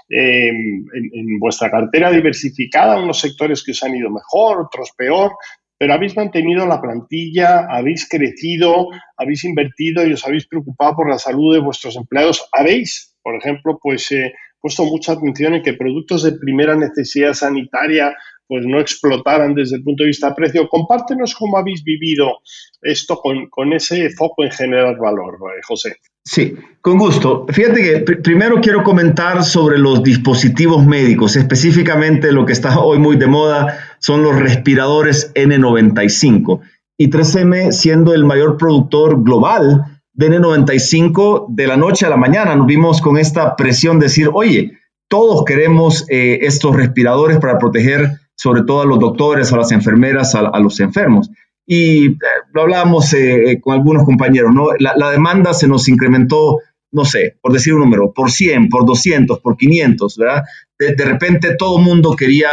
em, 0.10 0.86
en, 0.93 1.39
vuestra 1.39 1.70
cartera 1.70 2.12
diversificada 2.12 3.01
unos 3.01 3.20
sectores 3.20 3.63
que 3.63 3.72
os 3.72 3.84
han 3.84 3.96
ido 3.96 4.10
mejor, 4.10 4.62
otros 4.62 4.91
peor, 4.98 5.34
pero 5.77 5.93
habéis 5.93 6.15
mantenido 6.15 6.65
la 6.65 6.81
plantilla, 6.81 7.65
habéis 7.70 8.08
crecido, 8.08 8.88
habéis 9.17 9.43
invertido 9.43 10.05
y 10.05 10.13
os 10.13 10.25
habéis 10.25 10.48
preocupado 10.48 10.96
por 10.98 11.10
la 11.10 11.17
salud 11.17 11.53
de 11.53 11.60
vuestros 11.60 11.96
empleados. 11.96 12.48
Habéis, 12.51 13.15
por 13.24 13.36
ejemplo, 13.36 13.79
pues 13.81 14.12
eh, 14.12 14.34
puesto 14.62 14.86
mucha 14.86 15.13
atención 15.13 15.56
en 15.56 15.63
que 15.63 15.74
productos 15.74 16.24
de 16.24 16.34
primera 16.34 16.75
necesidad 16.75 17.34
sanitaria 17.34 18.15
pues 18.51 18.65
no 18.65 18.82
explotaran 18.82 19.56
desde 19.56 19.77
el 19.77 19.84
punto 19.84 20.03
de 20.03 20.08
vista 20.08 20.27
de 20.27 20.36
precio. 20.36 20.68
Compártenos 20.68 21.34
cómo 21.36 21.58
habéis 21.58 21.86
vivido 21.86 22.39
esto 22.82 23.22
con, 23.22 23.72
ese 23.72 24.10
foco 24.10 24.44
en 24.44 24.51
generar 24.51 24.98
valor, 24.98 25.36
eh, 25.36 25.62
José. 25.65 25.96
Sí, 26.25 26.56
con 26.82 26.98
gusto. 26.98 27.46
Fíjate 27.48 27.82
que 27.82 28.15
primero 28.18 28.60
quiero 28.60 28.84
comentar 28.84 29.46
sobre 29.46 29.77
los 29.77 30.03
dispositivos 30.03 30.86
médicos, 30.86 31.38
específicamente 31.38 32.34
lo 32.34 32.46
que 32.46 32.51
está 32.51 32.77
hoy 32.77 33.00
muy 33.00 33.15
de 33.15 33.27
moda 33.27 33.80
son 34.00 34.22
los 34.22 34.38
respiradores 34.38 35.34
N95. 35.34 36.60
Y 36.98 37.10
3M, 37.10 37.72
siendo 37.72 38.13
el 38.13 38.25
mayor 38.25 38.58
productor 38.58 39.24
global 39.24 39.91
de 40.13 40.30
N95, 40.30 41.46
de 41.50 41.68
la 41.68 41.77
noche 41.77 42.06
a 42.06 42.10
la 42.10 42.18
mañana 42.18 42.56
nos 42.56 42.68
vimos 42.68 43.01
con 43.01 43.18
esta 43.18 43.56
presión 43.56 44.00
de 44.00 44.08
decir, 44.08 44.30
oye, 44.34 44.77
todos 45.08 45.44
queremos 45.46 46.06
eh, 46.10 46.39
estos 46.44 46.75
respiradores 46.75 47.38
para 47.39 47.58
proteger 47.58 48.12
sobre 48.36 48.63
todo 48.63 48.82
a 48.82 48.86
los 48.86 49.00
doctores, 49.00 49.51
a 49.51 49.58
las 49.58 49.72
enfermeras, 49.72 50.36
a, 50.36 50.60
los 50.60 50.80
enfermos. 50.80 51.30
Y 51.65 52.08
eh, 52.08 52.18
lo 52.53 52.63
hablábamos 52.63 53.13
eh, 53.13 53.60
con 53.62 53.75
algunos 53.75 54.03
compañeros, 54.03 54.51
¿no? 54.53 54.70
La, 54.80 55.12
demanda 55.12 55.53
se 55.53 55.68
nos 55.68 55.88
incrementó, 55.88 56.58
no 56.91 57.06
sé, 57.06 57.38
por 57.41 57.53
decir 57.53 57.74
un 57.74 57.82
número, 57.82 58.13
por 58.13 58.32
100, 58.32 58.70
por 58.70 58.86
200, 58.86 59.39
por 59.39 59.58
500, 59.58 60.18
¿verdad? 60.18 60.44
De, 60.80 61.06
repente 61.06 61.56
todo 61.56 61.77
el 61.77 61.86
mundo 61.86 62.15
quería 62.15 62.50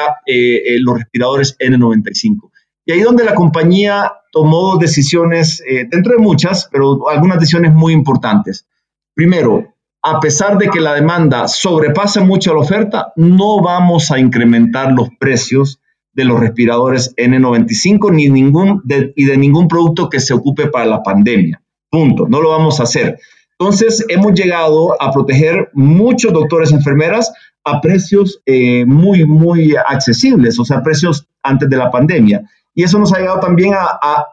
los 0.80 0.98
respiradores 0.98 1.56
N95. 1.58 2.50
Y 2.88 2.92
ahí 2.92 3.00
donde 3.02 3.22
la 3.22 3.34
compañía 3.34 4.10
tomó 4.32 4.78
decisiones, 4.78 5.62
dentro 5.90 6.16
de 6.16 6.22
muchas, 6.22 6.70
pero 6.72 7.06
algunas 7.10 7.38
decisiones 7.38 7.74
muy 7.74 7.92
importantes. 7.92 8.66
Primero, 9.12 9.74
a 10.02 10.20
pesar 10.20 10.56
de 10.56 10.70
que 10.70 10.80
la 10.80 10.94
demanda 10.94 11.48
sobrepasa 11.48 12.22
mucho 12.22 12.54
la 12.54 12.60
oferta, 12.60 13.12
no 13.16 13.60
vamos 13.60 14.10
a 14.10 14.18
incrementar 14.18 14.92
los 14.92 15.10
precios 15.20 15.80
de 16.14 16.24
los 16.24 16.40
respiradores 16.40 17.14
N95 17.16 18.10
ni 18.10 18.30
ningún 18.30 18.82
y 19.14 19.24
de 19.26 19.36
ningún 19.36 19.68
producto 19.68 20.08
que 20.08 20.18
se 20.18 20.32
ocupe 20.32 20.68
para 20.68 20.86
la 20.86 21.02
pandemia. 21.02 21.60
Punto. 21.90 22.26
No 22.26 22.40
lo 22.40 22.48
vamos 22.48 22.80
a 22.80 22.84
hacer. 22.84 23.18
Entonces, 23.58 24.02
hemos 24.08 24.32
llegado 24.32 24.96
a 24.98 25.12
proteger 25.12 25.68
muchos 25.74 26.32
doctores 26.32 26.70
y 26.70 26.76
enfermeras 26.76 27.30
a 27.64 27.82
precios 27.82 28.40
eh, 28.46 28.86
muy, 28.86 29.26
muy 29.26 29.74
accesibles, 29.76 30.58
o 30.58 30.64
sea, 30.64 30.82
precios 30.82 31.26
antes 31.42 31.68
de 31.68 31.76
la 31.76 31.90
pandemia. 31.90 32.48
Y 32.78 32.84
eso 32.84 32.98
nos 33.00 33.12
ha 33.12 33.18
llegado 33.18 33.40
también 33.40 33.74
a, 33.74 34.24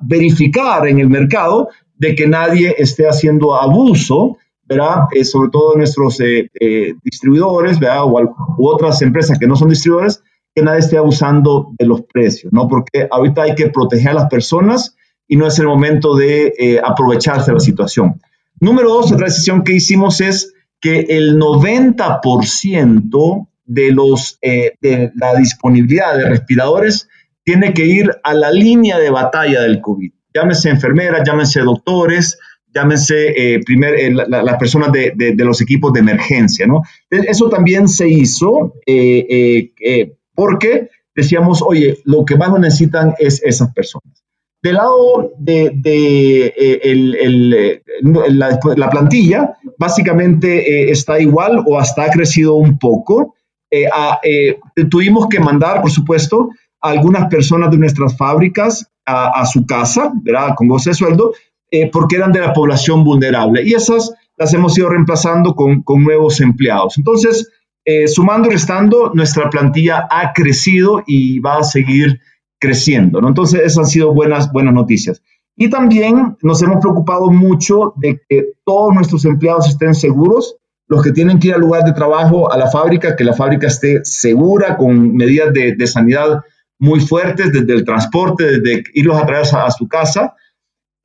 verificar 0.00 0.86
en 0.86 0.98
el 0.98 1.08
mercado 1.08 1.68
de 1.96 2.16
que 2.16 2.26
nadie 2.26 2.74
esté 2.78 3.08
haciendo 3.08 3.56
abuso 3.56 4.36
¿verdad? 4.64 5.06
Eh, 5.12 5.24
sobre 5.24 5.50
todo 5.50 5.76
nuestros 5.76 6.20
eh, 6.20 6.50
eh, 6.60 6.94
distribuidores, 7.04 7.78
¿verdad? 7.78 8.02
O, 8.04 8.20
u 8.58 8.68
otras 8.68 9.00
empresas 9.02 9.38
que 9.38 9.46
no 9.46 9.54
son 9.54 9.68
distribuidores, 9.68 10.20
que 10.54 10.62
nadie 10.62 10.80
esté 10.80 10.98
abusando 10.98 11.72
de 11.78 11.86
los 11.86 12.02
precios, 12.02 12.52
¿no? 12.52 12.68
Porque 12.68 13.06
ahorita 13.08 13.42
hay 13.42 13.54
que 13.54 13.70
proteger 13.70 14.08
a 14.08 14.14
las 14.14 14.28
personas 14.28 14.96
y 15.28 15.36
no 15.36 15.46
es 15.46 15.56
el 15.60 15.66
momento 15.66 16.16
de 16.16 16.80
aprovecharse 16.84 17.52
de 17.52 17.54
la 17.54 17.60
situación. 17.60 18.20
Número 18.58 18.88
dos, 18.88 19.12
otra 19.12 19.26
decisión 19.26 19.62
que 19.62 19.74
hicimos 19.74 20.20
es 20.20 20.54
que 20.80 21.06
el 21.08 21.38
90% 21.38 23.46
de, 23.64 23.92
los, 23.92 24.40
de 24.42 25.12
la 25.14 25.36
disponibilidad 25.36 26.16
de 26.16 26.28
respiradores 26.28 27.08
tiene 27.46 27.72
que 27.72 27.86
ir 27.86 28.10
a 28.24 28.34
la 28.34 28.50
línea 28.50 28.98
de 28.98 29.08
batalla 29.08 29.62
del 29.62 29.80
COVID. 29.80 30.10
Llámese 30.34 30.68
enfermeras, 30.68 31.22
llámese 31.24 31.60
doctores, 31.60 32.38
llámense 32.74 33.28
eh, 33.36 33.60
primer, 33.64 33.94
eh, 33.94 34.10
las 34.10 34.56
personas 34.58 34.90
de, 34.90 35.34
los 35.38 35.60
equipos 35.60 35.92
de 35.92 36.00
emergencia, 36.00 36.66
¿no? 36.66 36.82
Eso 37.08 37.48
también 37.48 37.88
se 37.88 38.08
hizo 38.08 38.74
eh, 38.84 39.70
porque 40.34 40.90
decíamos, 41.14 41.62
oye, 41.62 41.98
lo 42.04 42.24
que 42.24 42.36
más 42.36 42.58
necesitan 42.58 43.14
es 43.18 43.40
esas 43.44 43.72
personas. 43.72 44.24
Del 44.60 44.74
lado 44.74 45.32
de, 45.38 46.52
la, 48.02 48.90
plantilla, 48.90 49.56
básicamente 49.78 50.90
está 50.90 51.20
igual 51.20 51.62
o 51.64 51.78
hasta 51.78 52.04
ha 52.04 52.10
crecido 52.10 52.56
un 52.56 52.76
poco. 52.76 53.36
tuvimos 54.90 55.28
que 55.28 55.38
mandar, 55.38 55.80
por 55.80 55.92
supuesto, 55.92 56.50
algunas 56.80 57.28
personas 57.28 57.70
de 57.70 57.78
nuestras 57.78 58.16
fábricas 58.16 58.90
a, 59.04 59.46
su 59.46 59.64
casa, 59.66 60.12
¿verdad? 60.22 60.54
Con 60.56 60.66
goce 60.66 60.90
de 60.90 60.94
sueldo, 60.94 61.32
eh, 61.70 61.88
porque 61.92 62.16
eran 62.16 62.32
de 62.32 62.40
la 62.40 62.52
población 62.52 63.04
vulnerable. 63.04 63.62
Y 63.62 63.74
esas 63.74 64.12
las 64.36 64.52
hemos 64.52 64.76
ido 64.76 64.88
reemplazando 64.88 65.54
con, 65.54 65.84
nuevos 66.02 66.40
empleados. 66.40 66.98
Entonces, 66.98 67.48
eh, 67.84 68.08
sumando 68.08 68.48
y 68.48 68.52
restando, 68.52 69.12
nuestra 69.14 69.48
plantilla 69.48 70.08
ha 70.10 70.32
crecido 70.32 71.04
y 71.06 71.38
va 71.38 71.58
a 71.58 71.64
seguir 71.64 72.20
creciendo. 72.58 73.20
¿no? 73.20 73.28
Entonces, 73.28 73.60
esas 73.60 73.78
han 73.78 73.86
sido 73.86 74.12
buenas, 74.12 74.50
buenas 74.50 74.74
noticias. 74.74 75.22
Y 75.56 75.70
también 75.70 76.36
nos 76.42 76.62
hemos 76.62 76.80
preocupado 76.80 77.30
mucho 77.30 77.94
de 77.96 78.20
que 78.28 78.52
todos 78.64 78.94
nuestros 78.94 79.24
empleados 79.24 79.68
estén 79.68 79.94
seguros, 79.94 80.56
los 80.86 81.02
que 81.02 81.12
tienen 81.12 81.38
que 81.38 81.48
ir 81.48 81.54
al 81.54 81.62
lugar 81.62 81.84
de 81.84 81.92
trabajo, 81.92 82.52
a 82.52 82.58
la 82.58 82.70
fábrica, 82.70 83.16
que 83.16 83.24
la 83.24 83.32
fábrica 83.32 83.66
esté 83.66 84.04
segura, 84.04 84.76
con 84.76 85.14
medidas 85.14 85.52
de, 85.52 85.86
sanidad 85.86 86.42
muy 86.78 87.00
fuertes, 87.00 87.52
desde 87.52 87.72
el 87.72 87.84
transporte, 87.84 88.60
desde 88.60 88.84
irlos 88.94 89.16
a 89.16 89.26
traer 89.26 89.46
a 89.54 89.70
su 89.70 89.88
casa, 89.88 90.34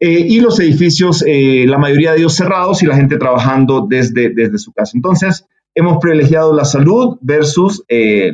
eh, 0.04 0.26
y 0.28 0.40
los 0.40 0.60
edificios, 0.60 1.24
eh, 1.28 1.66
la 1.68 1.78
mayoría 1.78 2.14
de 2.14 2.18
ellos 2.18 2.34
cerrados 2.34 2.82
y 2.82 2.88
la 2.88 2.96
gente 2.96 3.18
trabajando 3.18 3.86
desde, 3.88 4.34
desde 4.34 4.58
su 4.58 4.74
casa. 4.74 4.94
Entonces, 4.96 5.46
hemos 5.76 6.00
privilegiado 6.00 6.56
la 6.56 6.66
salud 6.66 7.20
versus 7.22 7.84
eh, 7.88 8.32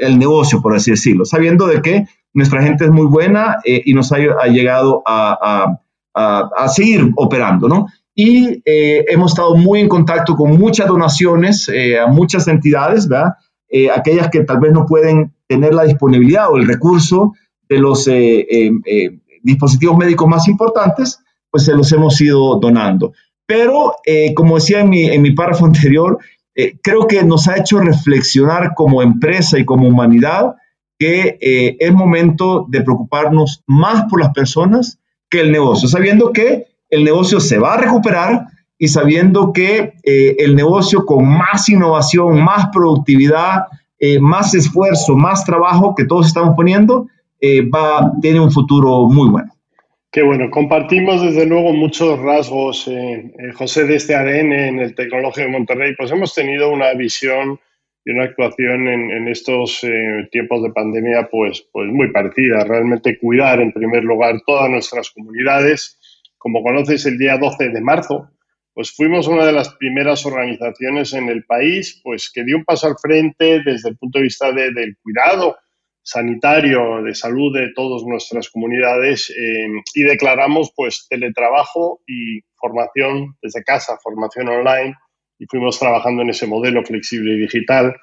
el 0.00 0.18
negocio, 0.18 0.62
por 0.62 0.74
así 0.74 0.92
decirlo, 0.92 1.26
sabiendo 1.26 1.66
de 1.66 1.82
que 1.82 2.06
nuestra 2.32 2.62
gente 2.62 2.86
es 2.86 2.90
muy 2.90 3.04
buena 3.04 3.58
y 3.64 3.92
nos 3.92 4.12
ha, 4.12 4.46
llegado 4.46 5.02
a, 5.04 5.76
a, 6.14 6.50
a, 6.56 6.68
seguir 6.68 7.10
operando, 7.16 7.68
¿no? 7.68 7.86
Y 8.14 8.62
hemos 8.64 9.32
estado 9.32 9.56
muy 9.56 9.80
en 9.80 9.88
contacto 9.88 10.36
con 10.36 10.56
muchas 10.56 10.86
donaciones 10.86 11.68
a 12.00 12.06
muchas 12.06 12.46
entidades, 12.46 13.08
¿verdad? 13.08 13.34
Aquellas 13.94 14.30
que 14.30 14.44
tal 14.44 14.58
vez 14.58 14.72
no 14.72 14.84
pueden 14.86 15.32
tener 15.46 15.74
la 15.74 15.84
disponibilidad 15.84 16.50
o 16.50 16.56
el 16.56 16.66
recurso 16.66 17.34
de 17.68 17.78
los 17.78 18.08
dispositivos 19.42 19.96
médicos 19.96 20.28
más 20.28 20.48
importantes, 20.48 21.20
pues 21.50 21.64
se 21.64 21.74
los 21.74 21.90
hemos 21.92 22.20
ido 22.20 22.58
donando. 22.58 23.12
Pero, 23.46 23.94
eh, 24.06 24.32
como 24.34 24.56
decía 24.56 24.80
en 24.80 24.90
mi, 24.90 25.04
en 25.06 25.22
mi 25.22 25.32
párrafo 25.32 25.66
anterior, 25.66 26.18
eh, 26.54 26.78
creo 26.82 27.06
que 27.06 27.24
nos 27.24 27.48
ha 27.48 27.58
hecho 27.58 27.80
reflexionar 27.80 28.74
como 28.74 29.02
empresa 29.02 29.58
y 29.58 29.64
como 29.64 29.88
humanidad 29.88 30.54
que 30.98 31.38
eh, 31.40 31.76
es 31.80 31.92
momento 31.92 32.66
de 32.68 32.82
preocuparnos 32.82 33.62
más 33.66 34.04
por 34.10 34.20
las 34.20 34.32
personas 34.32 34.98
que 35.30 35.40
el 35.40 35.50
negocio, 35.50 35.88
sabiendo 35.88 36.32
que 36.32 36.66
el 36.90 37.04
negocio 37.04 37.40
se 37.40 37.58
va 37.58 37.74
a 37.74 37.78
recuperar 37.78 38.46
y 38.82 38.88
sabiendo 38.88 39.52
que 39.52 39.92
eh, 40.02 40.36
el 40.38 40.56
negocio 40.56 41.04
con 41.04 41.28
más 41.28 41.68
innovación, 41.68 42.42
más 42.42 42.70
productividad, 42.72 43.66
eh, 43.98 44.18
más 44.18 44.54
esfuerzo, 44.54 45.16
más 45.16 45.44
trabajo 45.44 45.94
que 45.94 46.06
todos 46.06 46.26
estamos 46.26 46.56
poniendo, 46.56 47.06
eh, 47.42 47.60
va, 47.60 48.10
tiene 48.22 48.40
un 48.40 48.50
futuro 48.50 49.06
muy 49.06 49.28
bueno. 49.28 49.52
Qué 50.10 50.22
bueno, 50.22 50.50
compartimos 50.50 51.20
desde 51.20 51.44
luego 51.44 51.74
muchos 51.74 52.18
rasgos, 52.20 52.90
José, 53.54 53.84
de 53.84 53.96
este 53.96 54.14
ADN 54.14 54.52
en 54.52 54.80
el 54.80 54.94
Tecnológico 54.94 55.46
de 55.46 55.52
Monterrey. 55.52 55.94
Pues 55.94 56.10
hemos 56.10 56.34
tenido 56.34 56.70
una 56.70 56.94
visión 56.94 57.60
y 58.06 58.12
una 58.12 58.24
actuación 58.24 58.88
en, 58.88 59.28
estos 59.28 59.86
tiempos 60.32 60.62
de 60.62 60.72
pandemia 60.72 61.28
pues, 61.30 61.68
pues 61.70 61.86
muy 61.92 62.10
parecida. 62.10 62.64
Realmente 62.64 63.18
cuidar 63.18 63.60
en 63.60 63.72
primer 63.72 64.02
lugar 64.02 64.40
todas 64.44 64.70
nuestras 64.70 65.10
comunidades. 65.10 65.98
Como 66.38 66.62
conoces, 66.62 67.04
el 67.06 67.18
día 67.18 67.36
12 67.38 67.68
de 67.68 67.80
marzo 67.80 68.30
pues 68.80 68.92
fuimos 68.92 69.28
una 69.28 69.44
de 69.44 69.52
las 69.52 69.74
primeras 69.74 70.24
organizaciones 70.24 71.12
en 71.12 71.28
el 71.28 71.44
país 71.44 72.00
pues 72.02 72.32
que 72.32 72.44
dio 72.44 72.56
un 72.56 72.64
paso 72.64 72.86
al 72.86 72.96
frente 72.96 73.60
desde 73.62 73.90
el 73.90 73.98
punto 73.98 74.18
de 74.18 74.22
vista 74.22 74.52
del 74.52 74.96
cuidado 75.02 75.58
sanitario, 76.02 77.02
de 77.02 77.14
salud 77.14 77.54
de 77.54 77.74
todas 77.74 78.04
nuestras 78.04 78.48
comunidades 78.48 79.28
eh, 79.36 79.66
y 79.94 80.02
declaramos 80.02 80.72
pues 80.74 81.06
teletrabajo 81.10 82.00
y 82.06 82.40
formación 82.56 83.36
desde 83.42 83.62
casa, 83.64 83.98
formación 84.02 84.48
online 84.48 84.94
y 85.38 85.44
fuimos 85.44 85.78
trabajando 85.78 86.22
en 86.22 86.30
ese 86.30 86.46
modelo 86.46 86.82
flexible 86.82 87.34
y 87.34 87.40
digital. 87.40 87.94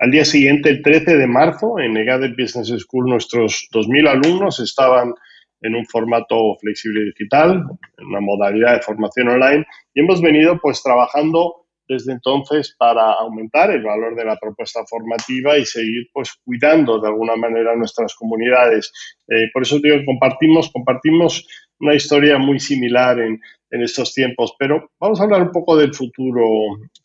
Al 0.00 0.10
día 0.10 0.24
siguiente, 0.24 0.70
el 0.70 0.82
13 0.82 1.18
de 1.18 1.26
marzo, 1.28 1.78
en 1.78 1.92
Negative 1.92 2.34
Business 2.36 2.74
School, 2.82 3.08
nuestros 3.08 3.68
2.000 3.72 4.08
alumnos 4.08 4.58
estaban 4.58 5.14
en 5.60 5.74
un 5.74 5.86
formato 5.86 6.56
flexible 6.60 7.04
digital, 7.04 7.64
en 7.98 8.06
una 8.06 8.20
modalidad 8.20 8.74
de 8.74 8.82
formación 8.82 9.28
online 9.28 9.64
y 9.94 10.00
hemos 10.00 10.20
venido 10.20 10.58
pues 10.60 10.82
trabajando 10.82 11.66
desde 11.88 12.12
entonces 12.12 12.74
para 12.78 13.12
aumentar 13.12 13.70
el 13.70 13.82
valor 13.82 14.16
de 14.16 14.24
la 14.24 14.36
propuesta 14.36 14.84
formativa 14.86 15.56
y 15.56 15.64
seguir 15.64 16.08
pues 16.12 16.34
cuidando 16.44 17.00
de 17.00 17.08
alguna 17.08 17.36
manera 17.36 17.76
nuestras 17.76 18.14
comunidades. 18.14 18.92
Eh, 19.28 19.48
por 19.52 19.62
eso 19.62 19.78
digo, 19.78 19.96
compartimos, 20.04 20.70
compartimos 20.72 21.46
una 21.78 21.94
historia 21.94 22.38
muy 22.38 22.58
similar 22.58 23.20
en, 23.20 23.38
en 23.70 23.82
estos 23.82 24.14
tiempos, 24.14 24.54
pero 24.58 24.90
vamos 24.98 25.20
a 25.20 25.24
hablar 25.24 25.42
un 25.42 25.52
poco 25.52 25.76
del 25.76 25.94
futuro, 25.94 26.44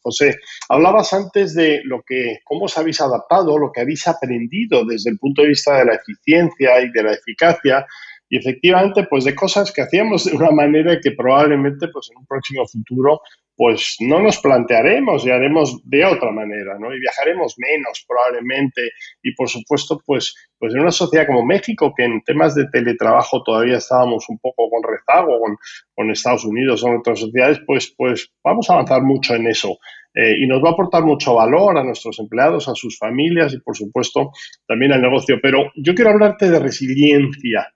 José. 0.02 0.38
Hablabas 0.70 1.14
antes 1.14 1.54
de 1.54 1.82
lo 1.84 2.02
que, 2.06 2.40
cómo 2.44 2.66
os 2.66 2.78
habéis 2.78 3.02
adaptado, 3.02 3.58
lo 3.58 3.72
que 3.72 3.82
habéis 3.82 4.08
aprendido 4.08 4.86
desde 4.86 5.12
el 5.12 5.20
punto 5.20 5.42
de 5.42 5.50
vista 5.50 5.78
de 5.78 5.86
la 5.86 5.96
eficiencia 5.96 6.82
y 6.82 6.92
de 6.92 7.04
la 7.04 7.14
eficacia 7.14 7.86
y 8.32 8.38
efectivamente, 8.38 9.08
pues 9.10 9.26
de 9.26 9.36
cosas 9.36 9.74
que 9.74 9.82
hacíamos 9.82 10.24
de 10.24 10.38
una 10.38 10.52
manera 10.52 10.98
que 11.02 11.12
probablemente 11.12 11.90
pues 11.90 12.10
en 12.12 12.20
un 12.20 12.26
próximo 12.26 12.66
futuro 12.66 13.20
pues 13.58 13.98
no 14.00 14.22
nos 14.22 14.38
plantearemos 14.40 15.26
y 15.26 15.32
haremos 15.32 15.82
de 15.84 16.06
otra 16.06 16.32
manera, 16.32 16.80
¿no? 16.80 16.96
Y 16.96 17.00
viajaremos 17.02 17.56
menos 17.58 18.06
probablemente 18.08 18.92
y 19.22 19.36
por 19.36 19.50
supuesto 19.50 20.02
pues, 20.06 20.34
pues 20.58 20.74
en 20.74 20.80
una 20.80 20.92
sociedad 20.92 21.28
como 21.28 21.46
México 21.46 21.94
que 21.94 22.06
en 22.06 22.22
temas 22.22 22.56
de 22.56 22.70
teletrabajo 22.72 23.44
todavía 23.44 23.80
estábamos 23.80 24.24
un 24.30 24.40
poco 24.40 24.70
con 24.70 24.82
rezago 24.82 25.38
con, 25.42 25.58
con 25.94 26.10
Estados 26.10 26.46
Unidos 26.46 26.82
o 26.84 26.88
en 26.88 27.00
otras 27.00 27.20
sociedades, 27.20 27.60
pues, 27.68 27.94
pues 27.98 28.32
vamos 28.42 28.70
a 28.70 28.74
avanzar 28.76 29.02
mucho 29.02 29.36
en 29.36 29.48
eso. 29.48 29.78
Eh, 30.14 30.38
y 30.40 30.48
nos 30.48 30.64
va 30.64 30.70
a 30.70 30.72
aportar 30.72 31.04
mucho 31.04 31.36
valor 31.36 31.78
a 31.78 31.84
nuestros 31.84 32.18
empleados, 32.20 32.70
a 32.70 32.76
sus 32.76 32.98
familias 32.98 33.54
y 33.54 33.60
por 33.60 33.76
supuesto 33.76 34.32
también 34.66 34.94
al 34.94 35.02
negocio. 35.02 35.38
Pero 35.42 35.70
yo 35.76 35.94
quiero 35.94 36.12
hablarte 36.12 36.50
de 36.50 36.60
resiliencia. 36.60 37.68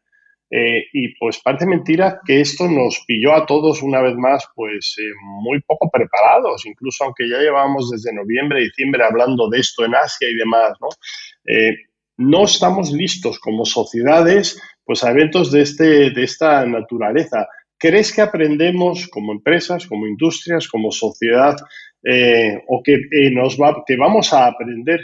Eh, 0.51 0.85
y 0.93 1.15
pues 1.17 1.41
parece 1.43 1.65
mentira 1.65 2.21
que 2.23 2.39
esto 2.39 2.67
nos 2.69 3.03
pilló 3.07 3.33
a 3.33 3.47
todos 3.47 3.81
una 3.81 3.99
vez 4.01 4.15
más 4.15 4.45
pues 4.55 4.95
eh, 4.99 5.11
muy 5.41 5.59
poco 5.61 5.89
preparados, 5.91 6.65
incluso 6.67 7.03
aunque 7.03 7.27
ya 7.27 7.39
llevamos 7.39 7.89
desde 7.89 8.13
noviembre, 8.13 8.61
diciembre 8.61 9.03
hablando 9.03 9.49
de 9.49 9.59
esto 9.59 9.85
en 9.85 9.95
Asia 9.95 10.29
y 10.29 10.35
demás, 10.35 10.73
¿no? 10.79 10.89
Eh, 11.45 11.75
no 12.17 12.45
estamos 12.45 12.91
listos 12.91 13.39
como 13.39 13.65
sociedades 13.65 14.61
pues 14.85 15.03
a 15.03 15.11
eventos 15.11 15.51
de, 15.51 15.61
este, 15.61 16.11
de 16.11 16.23
esta 16.23 16.63
naturaleza. 16.65 17.47
¿Crees 17.77 18.13
que 18.13 18.21
aprendemos 18.21 19.07
como 19.07 19.33
empresas, 19.33 19.87
como 19.87 20.05
industrias, 20.05 20.67
como 20.67 20.91
sociedad 20.91 21.57
o 22.67 22.83
que, 22.83 22.99
nos 23.31 23.57
va, 23.57 23.83
que 23.85 23.97
vamos 23.97 24.31
a 24.31 24.45
aprender 24.45 25.01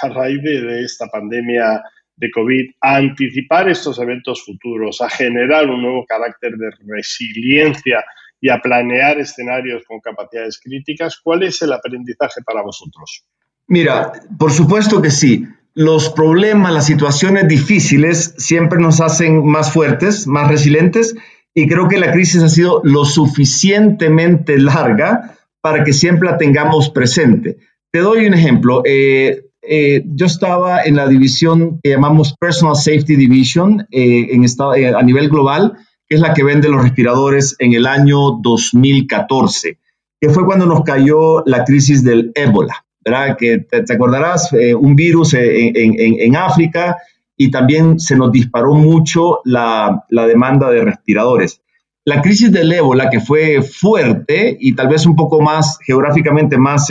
a 0.00 0.08
raíz 0.08 0.40
de 0.42 0.84
esta 0.84 1.08
pandemia 1.08 1.82
de 2.20 2.30
COVID, 2.30 2.70
a 2.82 2.96
anticipar 2.96 3.68
estos 3.68 3.98
eventos 3.98 4.44
futuros, 4.44 5.00
a 5.00 5.08
generar 5.08 5.68
un 5.68 5.82
nuevo 5.82 6.04
carácter 6.06 6.52
de 6.52 6.70
resiliencia 6.86 8.04
y 8.40 8.50
a 8.50 8.58
planear 8.58 9.18
escenarios 9.18 9.82
con 9.86 10.00
capacidades 10.00 10.60
críticas. 10.62 11.18
¿Cuál 11.22 11.42
es 11.42 11.60
el 11.62 11.72
aprendizaje 11.72 12.42
para 12.44 12.62
vosotros? 12.62 13.24
Mira, 13.66 14.12
por 14.38 14.52
supuesto 14.52 15.00
que 15.00 15.10
sí. 15.10 15.46
Los 15.74 16.10
problemas, 16.10 16.72
las 16.72 16.86
situaciones 16.86 17.48
difíciles 17.48 18.34
siempre 18.36 18.80
nos 18.80 19.00
hacen 19.00 19.46
más 19.46 19.72
fuertes, 19.72 20.26
más 20.26 20.48
resilientes 20.48 21.14
y 21.54 21.68
creo 21.68 21.88
que 21.88 21.98
la 21.98 22.12
crisis 22.12 22.42
ha 22.42 22.48
sido 22.48 22.80
lo 22.84 23.04
suficientemente 23.04 24.58
larga 24.58 25.38
para 25.60 25.84
que 25.84 25.92
siempre 25.92 26.28
la 26.28 26.38
tengamos 26.38 26.90
presente. 26.90 27.58
Te 27.90 28.00
doy 28.00 28.26
un 28.26 28.34
ejemplo. 28.34 28.82
Eh, 28.84 29.49
eh, 29.72 30.02
yo 30.04 30.26
estaba 30.26 30.82
en 30.82 30.96
la 30.96 31.06
división 31.06 31.78
que 31.80 31.90
llamamos 31.90 32.34
Personal 32.36 32.74
Safety 32.74 33.14
Division 33.14 33.86
eh, 33.92 34.26
en 34.32 34.44
eh, 34.44 34.88
a 34.88 35.02
nivel 35.04 35.28
global, 35.28 35.76
que 36.08 36.16
es 36.16 36.20
la 36.20 36.34
que 36.34 36.42
vende 36.42 36.68
los 36.68 36.82
respiradores 36.82 37.54
en 37.60 37.74
el 37.74 37.86
año 37.86 38.32
2014, 38.42 39.78
que 40.20 40.28
fue 40.28 40.44
cuando 40.44 40.66
nos 40.66 40.82
cayó 40.82 41.44
la 41.46 41.62
crisis 41.62 42.02
del 42.02 42.32
ébola, 42.34 42.84
¿verdad? 43.04 43.36
Que 43.38 43.58
te, 43.58 43.92
acordarás, 43.92 44.50
un 44.76 44.96
virus 44.96 45.34
en, 45.34 45.72
en, 45.76 46.34
África 46.34 46.96
y 47.36 47.52
también 47.52 48.00
se 48.00 48.16
nos 48.16 48.32
disparó 48.32 48.74
mucho 48.74 49.38
la, 49.44 50.04
la 50.08 50.26
demanda 50.26 50.68
de 50.68 50.84
respiradores. 50.84 51.62
La 52.04 52.20
crisis 52.22 52.50
del 52.50 52.72
ébola, 52.72 53.08
que 53.08 53.20
fue 53.20 53.62
fuerte 53.62 54.56
y 54.58 54.74
tal 54.74 54.88
vez 54.88 55.06
un 55.06 55.14
poco 55.14 55.40
más 55.40 55.78
geográficamente 55.86 56.58
más 56.58 56.88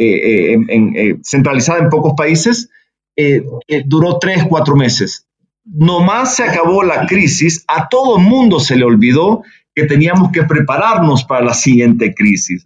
eh, 0.00 0.54
eh, 0.68 1.16
centralizada 1.22 1.80
en 1.80 1.88
pocos 1.88 2.14
países, 2.16 2.70
duró 3.86 4.18
tres, 4.20 4.44
cuatro 4.48 4.76
meses. 4.76 5.26
Nomás 5.64 6.36
se 6.36 6.44
acabó 6.44 6.84
la 6.84 7.06
crisis, 7.06 7.64
a 7.66 7.88
todo 7.88 8.18
el 8.18 8.24
mundo 8.24 8.60
se 8.60 8.76
le 8.76 8.84
olvidó 8.84 9.42
que 9.74 9.86
teníamos 9.86 10.30
que 10.30 10.44
prepararnos 10.44 11.24
para 11.24 11.44
la 11.44 11.54
siguiente 11.54 12.14
crisis. 12.14 12.64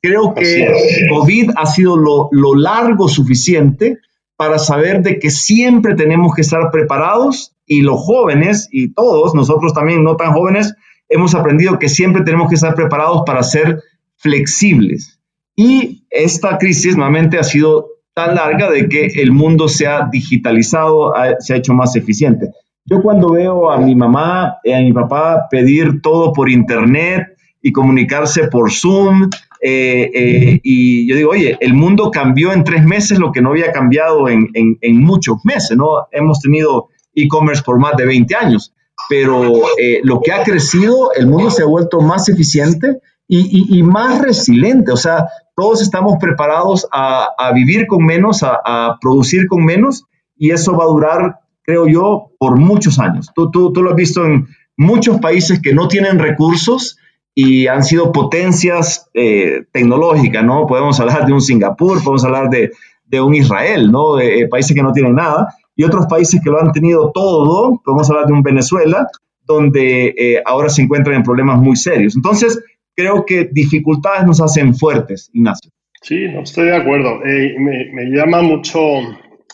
Creo 0.00 0.34
que 0.34 0.72
COVID 1.10 1.50
ha 1.56 1.66
sido 1.66 1.98
lo, 1.98 2.28
lo 2.32 2.54
largo 2.54 3.08
suficiente 3.08 3.98
para 4.36 4.58
saber 4.58 5.02
de 5.02 5.18
que 5.18 5.30
siempre 5.30 5.94
tenemos 5.94 6.34
que 6.34 6.42
estar 6.42 6.70
preparados 6.70 7.54
y 7.66 7.82
los 7.82 8.00
jóvenes 8.00 8.68
y 8.70 8.92
todos, 8.92 9.34
nosotros 9.34 9.72
también 9.72 10.04
no 10.04 10.16
tan 10.16 10.32
jóvenes, 10.32 10.74
hemos 11.08 11.34
aprendido 11.34 11.78
que 11.78 11.88
siempre 11.88 12.22
tenemos 12.22 12.48
que 12.48 12.56
estar 12.56 12.74
preparados 12.74 13.22
para 13.24 13.42
ser 13.42 13.82
flexibles. 14.16 15.13
Y 15.56 16.04
esta 16.10 16.58
crisis 16.58 16.96
nuevamente 16.96 17.38
ha 17.38 17.44
sido 17.44 17.88
tan 18.14 18.34
larga 18.36 18.70
de 18.70 18.88
que 18.88 19.06
el 19.06 19.32
mundo 19.32 19.68
se 19.68 19.86
ha 19.86 20.08
digitalizado, 20.10 21.12
se 21.40 21.54
ha 21.54 21.56
hecho 21.56 21.74
más 21.74 21.96
eficiente. 21.96 22.50
Yo 22.86 23.02
cuando 23.02 23.32
veo 23.32 23.70
a 23.70 23.78
mi 23.78 23.94
mamá 23.94 24.58
y 24.62 24.72
a 24.72 24.80
mi 24.80 24.92
papá 24.92 25.46
pedir 25.50 26.02
todo 26.02 26.32
por 26.32 26.50
internet 26.50 27.28
y 27.62 27.72
comunicarse 27.72 28.48
por 28.48 28.70
Zoom, 28.70 29.30
eh, 29.66 30.10
eh, 30.14 30.60
y 30.62 31.08
yo 31.08 31.16
digo, 31.16 31.30
oye, 31.30 31.56
el 31.60 31.72
mundo 31.72 32.10
cambió 32.10 32.52
en 32.52 32.62
tres 32.64 32.84
meses 32.84 33.18
lo 33.18 33.32
que 33.32 33.40
no 33.40 33.50
había 33.50 33.72
cambiado 33.72 34.28
en, 34.28 34.76
muchos 35.00 35.38
meses, 35.44 35.76
¿no? 35.76 36.06
Hemos 36.12 36.40
tenido 36.40 36.88
e-commerce 37.14 37.62
por 37.62 37.78
más 37.78 37.96
de 37.96 38.04
20 38.04 38.34
años, 38.36 38.74
pero 39.08 39.54
eh, 39.78 40.00
lo 40.02 40.20
que 40.20 40.32
ha 40.32 40.42
crecido, 40.42 41.14
el 41.14 41.26
mundo 41.26 41.50
se 41.50 41.62
ha 41.62 41.66
vuelto 41.66 42.02
más 42.02 42.28
eficiente 42.28 43.00
y, 43.28 43.82
más 43.82 44.20
resiliente. 44.20 44.92
O 44.92 44.96
sea, 44.96 45.26
todos 45.56 45.82
estamos 45.82 46.16
preparados 46.20 46.86
a, 46.92 47.52
vivir 47.54 47.86
con 47.86 48.04
menos, 48.04 48.42
a, 48.42 48.96
producir 49.00 49.46
con 49.46 49.64
menos, 49.64 50.04
y 50.36 50.50
eso 50.50 50.76
va 50.76 50.84
a 50.84 50.88
durar, 50.88 51.40
creo 51.62 51.86
yo, 51.86 52.30
por 52.38 52.58
muchos 52.58 52.98
años. 52.98 53.30
Tú, 53.34 53.50
tú, 53.50 53.72
tú 53.72 53.82
lo 53.82 53.90
has 53.90 53.96
visto 53.96 54.24
en 54.24 54.48
muchos 54.76 55.20
países 55.20 55.60
que 55.60 55.72
no 55.72 55.88
tienen 55.88 56.18
recursos 56.18 56.98
y 57.34 57.66
han 57.66 57.82
sido 57.82 58.12
potencias 58.12 59.10
eh, 59.14 59.64
tecnológicas, 59.72 60.44
¿no? 60.44 60.66
Podemos 60.66 61.00
hablar 61.00 61.26
de 61.26 61.32
un 61.32 61.40
Singapur, 61.40 62.02
podemos 62.02 62.24
hablar 62.24 62.48
de, 62.48 62.70
de 63.06 63.20
un 63.20 63.34
Israel, 63.34 63.90
¿no? 63.90 64.16
De, 64.16 64.40
eh, 64.40 64.48
países 64.48 64.74
que 64.74 64.82
no 64.82 64.92
tienen 64.92 65.16
nada, 65.16 65.54
y 65.74 65.82
otros 65.84 66.06
países 66.06 66.40
que 66.42 66.50
lo 66.50 66.60
han 66.60 66.72
tenido 66.72 67.10
todo, 67.12 67.80
podemos 67.84 68.08
hablar 68.08 68.26
de 68.26 68.32
un 68.32 68.42
Venezuela, 68.42 69.08
donde 69.44 70.14
eh, 70.16 70.42
ahora 70.46 70.68
se 70.68 70.82
encuentran 70.82 71.16
en 71.16 71.22
problemas 71.22 71.58
muy 71.58 71.76
serios. 71.76 72.14
Entonces, 72.16 72.62
creo 72.94 73.24
que 73.24 73.48
dificultades 73.52 74.26
nos 74.26 74.40
hacen 74.40 74.74
fuertes, 74.74 75.30
Ignacio. 75.32 75.70
Sí, 76.02 76.28
no 76.28 76.42
estoy 76.42 76.66
de 76.66 76.76
acuerdo. 76.76 77.24
Eh, 77.24 77.56
me, 77.58 78.04
llama 78.10 78.42
mucho 78.42 78.78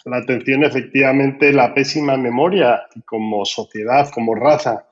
la 0.05 0.17
atención 0.17 0.65
efectivamente 0.65 1.53
la 1.53 1.73
pésima 1.73 2.17
memoria 2.17 2.83
como 3.07 3.45
sociedad, 3.45 4.09
como 4.13 4.35
raza. 4.35 4.87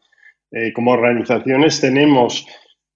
eh, 0.51 0.73
como 0.73 0.93
organizaciones 0.93 1.81
tenemos 1.81 2.47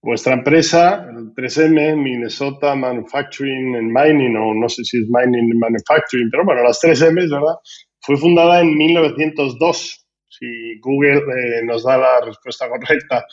vuestra 0.01 0.35
empresa, 0.35 1.07
3M, 1.37 1.97
Minnesota 1.97 2.75
Manufacturing 2.75 3.77
and 3.77 3.93
Mining, 3.93 4.37
o 4.37 4.55
no 4.55 4.69
sé 4.69 4.85
si 4.85 4.99
es 4.99 5.07
Mining 5.09 5.53
and 5.53 5.61
Manufacturing, 5.61 6.29
pero 6.31 6.45
bueno, 6.45 6.63
las 6.63 6.81
3M, 6.83 7.15
¿verdad? 7.15 7.57
Fue 8.01 8.17
fundada 8.17 8.61
en 8.61 8.77
1902 8.77 10.02
si 10.43 10.81
Google 10.81 11.19
eh, 11.19 11.65
nos 11.65 11.85
da 11.85 11.97
la 11.97 12.21
respuesta 12.21 12.69
correcta. 12.69 13.25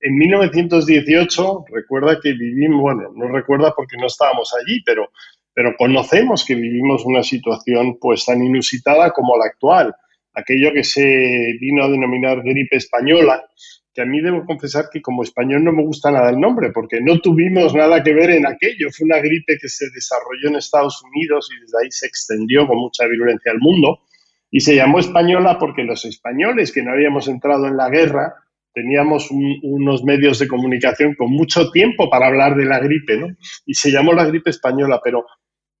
En 0.00 0.16
1918, 0.16 1.64
recuerda 1.72 2.18
que 2.22 2.32
vivimos, 2.32 2.82
bueno, 2.82 3.10
no 3.14 3.28
recuerda 3.32 3.72
porque 3.74 3.96
no 3.96 4.06
estábamos 4.06 4.52
allí, 4.54 4.82
pero, 4.84 5.10
pero 5.54 5.74
conocemos 5.78 6.44
que 6.44 6.54
vivimos 6.54 7.04
una 7.06 7.22
situación 7.22 7.98
pues 7.98 8.26
tan 8.26 8.42
inusitada 8.42 9.12
como 9.12 9.38
la 9.38 9.46
actual. 9.46 9.94
Aquello 10.34 10.72
que 10.74 10.84
se 10.84 11.56
vino 11.58 11.84
a 11.84 11.88
denominar 11.88 12.42
gripe 12.42 12.76
española, 12.76 13.42
que 13.94 14.02
a 14.02 14.04
mí 14.04 14.20
debo 14.20 14.44
confesar 14.44 14.90
que 14.92 15.00
como 15.00 15.22
español 15.22 15.64
no 15.64 15.72
me 15.72 15.82
gusta 15.82 16.10
nada 16.10 16.28
el 16.30 16.38
nombre, 16.38 16.70
porque 16.70 17.00
no 17.00 17.18
tuvimos 17.18 17.74
nada 17.74 18.02
que 18.02 18.12
ver 18.12 18.30
en 18.30 18.46
aquello. 18.46 18.90
Fue 18.92 19.06
una 19.06 19.18
gripe 19.18 19.56
que 19.60 19.68
se 19.68 19.86
desarrolló 19.94 20.48
en 20.48 20.56
Estados 20.56 21.02
Unidos 21.02 21.48
y 21.50 21.60
desde 21.62 21.78
ahí 21.82 21.90
se 21.90 22.06
extendió 22.06 22.66
con 22.66 22.76
mucha 22.76 23.06
virulencia 23.06 23.52
al 23.52 23.58
mundo. 23.58 24.02
Y 24.50 24.60
se 24.60 24.74
llamó 24.74 24.98
española 24.98 25.58
porque 25.58 25.82
los 25.82 26.04
españoles 26.04 26.72
que 26.72 26.82
no 26.82 26.92
habíamos 26.92 27.28
entrado 27.28 27.66
en 27.66 27.76
la 27.76 27.90
guerra 27.90 28.34
teníamos 28.72 29.30
unos 29.30 30.04
medios 30.04 30.38
de 30.38 30.46
comunicación 30.46 31.14
con 31.14 31.30
mucho 31.30 31.70
tiempo 31.70 32.08
para 32.08 32.28
hablar 32.28 32.54
de 32.54 32.64
la 32.64 32.78
gripe, 32.78 33.16
¿no? 33.16 33.28
Y 33.66 33.74
se 33.74 33.90
llamó 33.90 34.12
la 34.12 34.24
gripe 34.24 34.50
española, 34.50 35.00
pero 35.02 35.26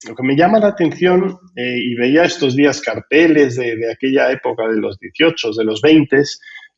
lo 0.06 0.14
que 0.14 0.22
me 0.22 0.36
llama 0.36 0.58
la 0.58 0.68
atención, 0.68 1.38
eh, 1.56 1.78
y 1.78 1.94
veía 1.94 2.24
estos 2.24 2.56
días 2.56 2.80
carteles 2.80 3.56
de, 3.56 3.90
aquella 3.92 4.30
época, 4.32 4.66
de 4.68 4.80
los 4.80 4.98
18, 4.98 5.52
de 5.52 5.64
los 5.64 5.80
20, 5.80 6.22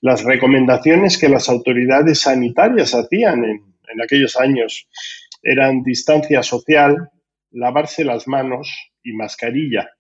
las 0.02 0.24
recomendaciones 0.24 1.18
que 1.18 1.28
las 1.28 1.48
autoridades 1.48 2.20
sanitarias 2.20 2.94
hacían 2.94 3.44
en 3.44 4.02
aquellos 4.02 4.36
años 4.36 4.88
eran 5.42 5.82
distancia 5.82 6.42
social, 6.42 7.10
lavarse 7.50 8.04
las 8.04 8.28
manos 8.28 8.70
y 9.02 9.12
mascarilla. 9.12 9.90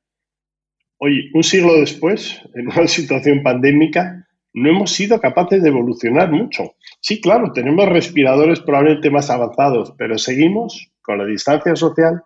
Hoy, 1.02 1.30
un 1.32 1.42
siglo 1.42 1.80
después, 1.80 2.38
en 2.54 2.68
una 2.68 2.86
situación 2.86 3.42
pandémica, 3.42 4.28
no 4.52 4.68
hemos 4.68 4.92
sido 4.92 5.18
capaces 5.18 5.62
de 5.62 5.70
evolucionar 5.70 6.30
mucho. 6.30 6.74
Sí, 7.00 7.22
claro, 7.22 7.52
tenemos 7.54 7.88
respiradores 7.88 8.60
probablemente 8.60 9.10
más 9.10 9.30
avanzados, 9.30 9.94
pero 9.96 10.18
seguimos 10.18 10.92
con 11.00 11.16
la 11.16 11.24
distancia 11.24 11.74
social, 11.74 12.22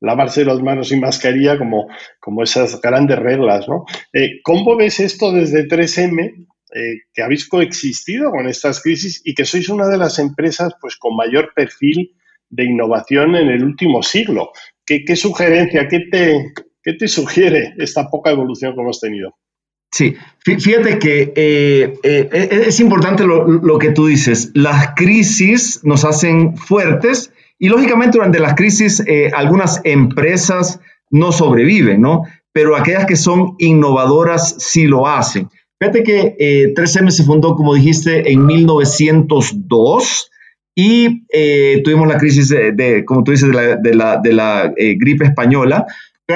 lavarse 0.00 0.44
las 0.44 0.60
manos 0.60 0.90
y 0.90 0.96
mascarilla 0.98 1.58
como, 1.58 1.86
como 2.18 2.42
esas 2.42 2.80
grandes 2.80 3.20
reglas. 3.20 3.68
¿no? 3.68 3.84
Eh, 4.12 4.40
¿Cómo 4.42 4.74
ves 4.74 4.98
esto 4.98 5.30
desde 5.30 5.68
3M, 5.68 6.46
eh, 6.74 7.02
que 7.14 7.22
habéis 7.22 7.48
coexistido 7.48 8.32
con 8.32 8.48
estas 8.48 8.82
crisis 8.82 9.22
y 9.24 9.34
que 9.34 9.44
sois 9.44 9.68
una 9.68 9.86
de 9.86 9.96
las 9.96 10.18
empresas 10.18 10.72
pues, 10.80 10.96
con 10.96 11.14
mayor 11.14 11.52
perfil 11.54 12.16
de 12.50 12.64
innovación 12.64 13.36
en 13.36 13.48
el 13.48 13.62
último 13.62 14.02
siglo? 14.02 14.50
¿Qué, 14.84 15.04
qué 15.04 15.14
sugerencia, 15.14 15.86
qué 15.86 16.00
te, 16.10 16.52
¿Qué 16.88 16.94
te 16.94 17.06
sugiere 17.06 17.74
esta 17.76 18.08
poca 18.08 18.30
evolución 18.30 18.74
que 18.74 18.80
hemos 18.80 18.98
tenido? 18.98 19.34
Sí, 19.92 20.16
fíjate 20.42 20.98
que 20.98 21.34
eh, 21.36 21.98
eh, 22.02 22.64
es 22.66 22.80
importante 22.80 23.26
lo, 23.26 23.78
que 23.78 23.90
tú 23.90 24.06
dices. 24.06 24.52
Las 24.54 24.94
crisis 24.96 25.80
nos 25.84 26.06
hacen 26.06 26.56
fuertes 26.56 27.30
y 27.58 27.68
lógicamente 27.68 28.16
durante 28.16 28.38
las 28.38 28.54
crisis 28.54 29.04
eh, 29.06 29.30
algunas 29.34 29.82
empresas 29.84 30.80
no 31.10 31.30
sobreviven, 31.30 32.00
¿no? 32.00 32.22
Pero 32.52 32.74
aquellas 32.74 33.04
que 33.04 33.16
son 33.16 33.54
innovadoras 33.58 34.56
sí 34.58 34.86
lo 34.86 35.06
hacen. 35.06 35.50
Fíjate 35.78 36.02
que 36.02 36.72
3M 36.74 37.10
se 37.10 37.24
fundó, 37.24 37.54
como 37.54 37.74
dijiste, 37.74 38.32
en 38.32 38.46
1902 38.46 40.30
y 40.74 41.26
tuvimos 41.84 42.08
la 42.08 42.16
crisis 42.16 42.48
de, 42.48 43.04
como 43.04 43.24
tú 43.24 43.32
dices, 43.32 43.50
de 43.50 43.94
la 43.94 44.72
gripe 44.74 45.26
española 45.26 45.86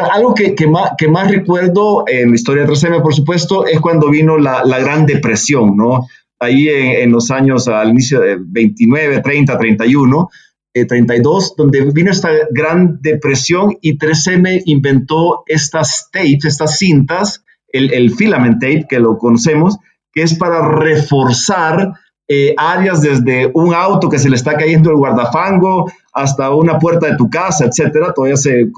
algo 0.01 0.35
que, 0.35 0.55
que, 0.55 0.67
más, 0.67 0.93
que, 0.97 1.09
más, 1.09 1.31
recuerdo 1.31 2.05
en 2.07 2.31
la 2.31 2.35
historia 2.35 2.65
de 2.65 2.73
3M, 2.73 3.03
por 3.03 3.15
supuesto, 3.15 3.67
es 3.67 3.81
cuando 3.81 4.09
vino 4.09 4.39
la, 4.39 4.65
la 4.65 4.79
Gran 4.79 5.05
Depresión, 5.05 5.77
¿no? 5.77 6.07
Ahí 6.39 6.69
en, 6.69 7.13
los 7.13 7.31
años 7.31 7.69
al 7.69 7.91
inicio 7.91 8.21
de 8.21 8.37
29, 8.41 9.21
30, 9.21 9.59
31, 9.59 10.29
32, 10.73 11.55
donde 11.57 11.93
vino 11.93 12.11
esta 12.11 12.31
Gran 12.51 12.99
Depresión 13.01 13.77
y 13.81 13.97
3M 13.97 14.63
inventó 14.65 15.45
estas 15.47 16.09
tapes, 16.11 16.47
estas 16.47 16.79
cintas, 16.79 17.45
el, 17.69 17.93
el 17.93 18.11
filament 18.13 18.61
tape, 18.61 18.87
que 18.89 18.99
lo 18.99 19.19
conocemos, 19.19 19.77
que 20.13 20.23
es 20.23 20.35
para 20.35 20.67
reforzar 20.69 21.93
eh, 22.29 22.55
áreas 22.57 23.03
desde 23.03 23.51
un 23.53 23.75
auto 23.75 24.09
que 24.09 24.19
se 24.19 24.31
le 24.31 24.37
está 24.37 24.57
cayendo 24.57 24.91
el 24.91 24.97
guardafango 24.97 25.91
hasta 26.13 26.55
una 26.55 26.79
puerta 26.79 27.09
de 27.09 27.17
tu 27.17 27.29
casa, 27.29 27.67
etcétera, 27.67 28.13
todavía 28.15 28.37
se 28.37 28.61
eh, 28.61 28.69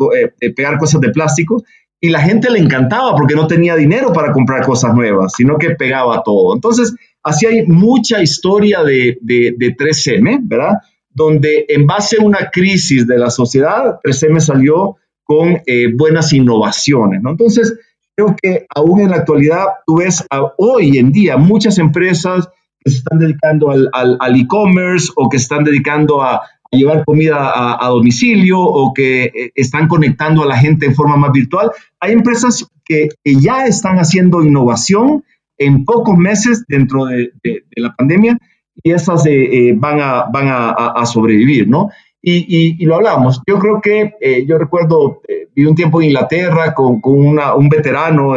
eh, 0.40 0.50
pegar 0.54 0.78
cosas 0.78 1.00
de 1.02 1.10
plástico 1.10 1.62
y 2.00 2.08
la 2.08 2.20
gente 2.20 2.50
le 2.50 2.58
encantaba 2.58 3.14
porque 3.14 3.34
no 3.34 3.46
tenía 3.46 3.76
dinero 3.76 4.12
para 4.12 4.32
comprar 4.32 4.64
cosas 4.64 4.94
nuevas, 4.94 5.34
sino 5.36 5.58
que 5.58 5.70
pegaba 5.70 6.22
todo. 6.24 6.54
Entonces, 6.54 6.94
así 7.22 7.46
hay 7.46 7.66
mucha 7.66 8.22
historia 8.22 8.82
de, 8.82 9.18
de, 9.20 9.76
3M, 9.76 10.40
¿verdad? 10.42 10.78
Donde 11.10 11.66
en 11.68 11.86
base 11.86 12.16
a 12.20 12.24
una 12.24 12.50
crisis 12.50 13.06
de 13.06 13.18
la 13.18 13.30
sociedad, 13.30 14.00
3M 14.02 14.40
salió 14.40 14.96
con 15.22 15.62
buenas 15.96 16.32
innovaciones, 16.32 17.22
¿no? 17.22 17.30
Entonces, 17.30 17.78
creo 18.14 18.36
que 18.42 18.66
aún 18.74 19.00
en 19.00 19.10
la 19.10 19.16
actualidad, 19.16 19.64
tú 19.86 19.98
ves 19.98 20.26
hoy 20.58 20.98
en 20.98 21.10
día 21.12 21.36
muchas 21.38 21.78
empresas 21.78 22.48
que 22.84 22.90
se 22.90 22.98
están 22.98 23.18
dedicando 23.18 23.70
al 23.70 24.36
e-commerce 24.36 25.10
o 25.16 25.28
que 25.28 25.38
están 25.38 25.64
dedicando 25.64 26.22
a, 26.22 26.42
llevar 26.74 27.04
comida 27.04 27.52
a, 27.80 27.88
domicilio 27.88 28.60
o 28.60 28.92
que 28.92 29.24
eh, 29.24 29.52
están 29.54 29.88
conectando 29.88 30.42
a 30.42 30.46
la 30.46 30.56
gente 30.56 30.86
en 30.86 30.94
forma 30.94 31.16
más 31.16 31.32
virtual. 31.32 31.70
Hay 32.00 32.12
empresas 32.12 32.66
que, 32.84 33.08
ya 33.24 33.66
están 33.66 33.98
haciendo 33.98 34.42
innovación 34.42 35.24
en 35.56 35.84
pocos 35.84 36.18
meses 36.18 36.64
dentro 36.68 37.06
de, 37.06 37.32
la 37.76 37.94
pandemia 37.94 38.36
y 38.82 38.90
esas 38.90 39.24
eh, 39.26 39.68
eh, 39.68 39.74
van, 39.76 40.00
a, 40.00 40.24
van 40.24 40.48
a, 40.48 41.06
sobrevivir, 41.06 41.68
¿no? 41.68 41.90
Y, 42.20 42.84
lo 42.84 42.96
hablamos. 42.96 43.40
Yo 43.46 43.58
creo 43.58 43.80
que, 43.80 44.44
yo 44.46 44.58
recuerdo, 44.58 45.20
viví 45.54 45.68
un 45.68 45.76
tiempo 45.76 46.00
en 46.00 46.08
Inglaterra 46.08 46.74
con, 46.74 47.00
con 47.00 47.14
un 47.18 47.68
veterano, 47.68 48.34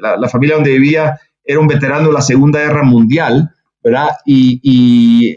la, 0.00 0.16
la, 0.16 0.28
familia 0.28 0.56
donde 0.56 0.72
vivía 0.72 1.20
era 1.44 1.60
un 1.60 1.68
veterano 1.68 2.08
de 2.08 2.14
la 2.14 2.22
Segunda 2.22 2.60
Guerra 2.60 2.82
Mundial, 2.82 3.52
¿verdad? 3.86 4.16
Y, 4.26 5.36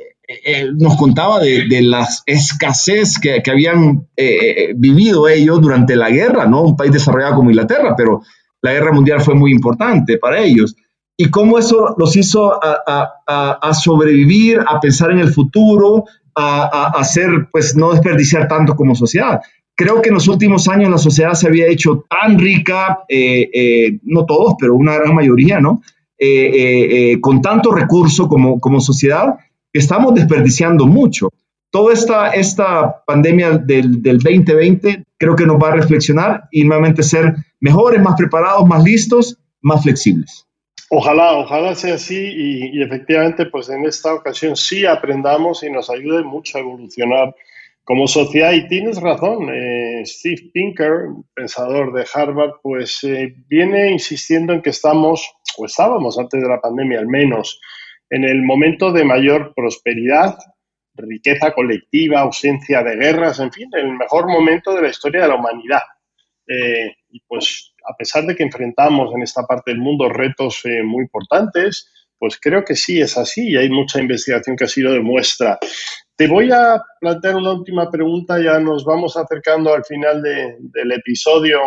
nos 0.78 0.96
contaba 0.96 1.40
de, 1.40 1.68
de 1.68 1.82
las 1.82 2.22
escasez 2.28 3.18
que, 3.20 3.42
que 3.42 3.50
habían 3.50 4.08
eh, 4.16 4.38
eh, 4.40 4.74
vivido 4.76 5.28
ellos 5.28 5.60
durante 5.60 5.96
la 5.96 6.12
guerra, 6.12 6.46
¿no? 6.46 6.62
Un 6.62 6.76
país 6.76 6.92
desarrollado 6.92 7.36
como 7.36 7.50
Inglaterra, 7.50 7.96
pero 7.98 8.22
la 8.62 8.74
guerra 8.74 8.92
mundial 8.92 9.22
fue 9.22 9.34
muy 9.34 9.52
importante 9.52 10.20
para 10.20 10.40
ellos. 10.40 10.76
Y 11.18 11.32
cómo 11.32 11.58
eso 11.58 11.96
los 11.98 12.16
hizo 12.16 12.54
a, 12.64 12.84
a, 13.28 13.60
a 13.60 13.74
sobrevivir, 13.74 14.60
a 14.68 14.80
pensar 14.80 15.10
en 15.10 15.20
el 15.20 15.34
futuro, 15.34 16.06
a, 16.36 16.92
hacer, 16.96 17.48
pues 17.52 17.76
no 17.76 17.92
desperdiciar 17.92 18.48
tanto 18.48 18.76
como 18.76 18.94
sociedad. 18.96 19.42
Creo 19.76 20.02
que 20.02 20.10
en 20.10 20.16
los 20.16 20.28
últimos 20.28 20.68
años 20.68 20.92
la 20.92 21.00
sociedad 21.00 21.34
se 21.34 21.48
había 21.48 21.68
hecho 21.68 22.06
tan 22.08 22.38
rica, 22.38 23.00
eh, 23.10 24.00
no 24.04 24.26
todos, 24.26 24.56
pero 24.60 24.76
una 24.76 24.96
gran 24.96 25.16
mayoría, 25.16 25.60
¿no? 25.60 25.82
Eh, 26.22 26.26
eh, 26.28 27.12
eh, 27.14 27.22
con 27.22 27.42
tanto 27.42 27.72
recurso 27.72 28.28
como, 28.28 28.60
como 28.60 28.82
sociedad, 28.82 29.38
estamos 29.72 30.14
desperdiciando 30.14 30.86
mucho. 30.86 31.30
Toda 31.72 31.94
esta, 31.94 32.32
esta 32.32 33.06
pandemia 33.06 33.52
del, 33.52 34.02
del 34.02 34.20
2020 34.20 35.06
creo 35.18 35.38
que 35.38 35.46
nos 35.46 35.56
va 35.56 35.70
a 35.70 35.76
reflexionar 35.76 36.44
y 36.52 36.66
nuevamente 36.66 37.04
ser 37.04 37.36
mejores, 37.62 38.02
más 38.02 38.16
preparados, 38.18 38.68
más 38.68 38.84
listos, 38.84 39.38
más 39.62 39.82
flexibles. 39.82 40.46
Ojalá, 40.90 41.38
ojalá 41.38 41.74
sea 41.76 41.94
así 41.96 42.18
y, 42.18 42.78
y, 42.78 42.82
efectivamente 42.82 43.46
pues 43.46 43.70
en 43.70 43.86
esta 43.86 44.14
ocasión 44.14 44.58
sí 44.58 44.86
aprendamos 44.86 45.64
y 45.64 45.70
nos 45.70 45.90
ayude 45.90 46.24
mucho 46.24 46.58
a 46.58 46.62
evolucionar 46.62 47.34
como 47.86 48.08
sociedad. 48.08 48.52
Y 48.52 48.68
tienes 48.68 49.00
razón, 49.00 49.48
Steve 50.04 50.50
Pinker, 50.54 51.08
pensador 51.34 51.94
de 51.94 52.06
Harvard, 52.14 52.56
pues 52.62 53.00
viene 53.48 53.92
insistiendo 53.92 54.52
en 54.52 54.62
que 54.62 54.72
estamos 54.72 55.32
estábamos 55.66 56.18
antes 56.18 56.42
de 56.42 56.48
la 56.48 56.60
pandemia 56.60 57.00
al 57.00 57.08
menos, 57.08 57.60
en 58.10 58.24
el 58.24 58.42
momento 58.42 58.92
de 58.92 59.04
mayor 59.04 59.54
prosperidad, 59.56 60.38
riqueza 60.96 61.54
colectiva, 61.54 62.22
ausencia 62.22 62.84
de 62.84 62.96
guerras, 62.96 63.40
en 63.40 63.52
fin, 63.52 63.70
el 63.74 63.94
mejor 63.94 64.28
momento 64.28 64.74
de 64.74 64.82
la 64.82 64.90
historia 64.90 65.22
de 65.22 65.28
la 65.28 65.36
humanidad. 65.36 65.82
Eh, 66.48 66.96
y 67.10 67.22
pues 67.28 67.74
a 67.88 67.96
pesar 67.96 68.26
de 68.26 68.36
que 68.36 68.44
enfrentamos 68.44 69.14
en 69.14 69.22
esta 69.22 69.44
parte 69.44 69.72
del 69.72 69.80
mundo 69.80 70.10
retos 70.10 70.62
eh, 70.66 70.84
muy 70.84 71.04
importantes, 71.04 71.92
pues 72.18 72.38
creo 72.40 72.66
que 72.66 72.76
sí 72.76 73.00
es 73.00 73.18
así 73.18 73.52
y 73.52 73.58
hay 73.58 73.70
mucha 73.70 74.02
investigación 74.02 74.56
que 74.56 74.66
ha 74.66 74.68
sido 74.68 74.92
de 74.92 75.00
muestra. 75.00 75.58
Te 76.16 76.28
voy 76.28 76.52
a 76.52 76.82
plantear 77.00 77.36
una 77.38 77.54
última 77.54 77.90
pregunta, 77.90 78.42
ya 78.44 78.60
nos 78.60 78.84
vamos 78.84 79.16
acercando 79.16 79.74
al 79.74 79.86
final 79.86 80.22
del 80.22 80.92
episodio 80.92 81.60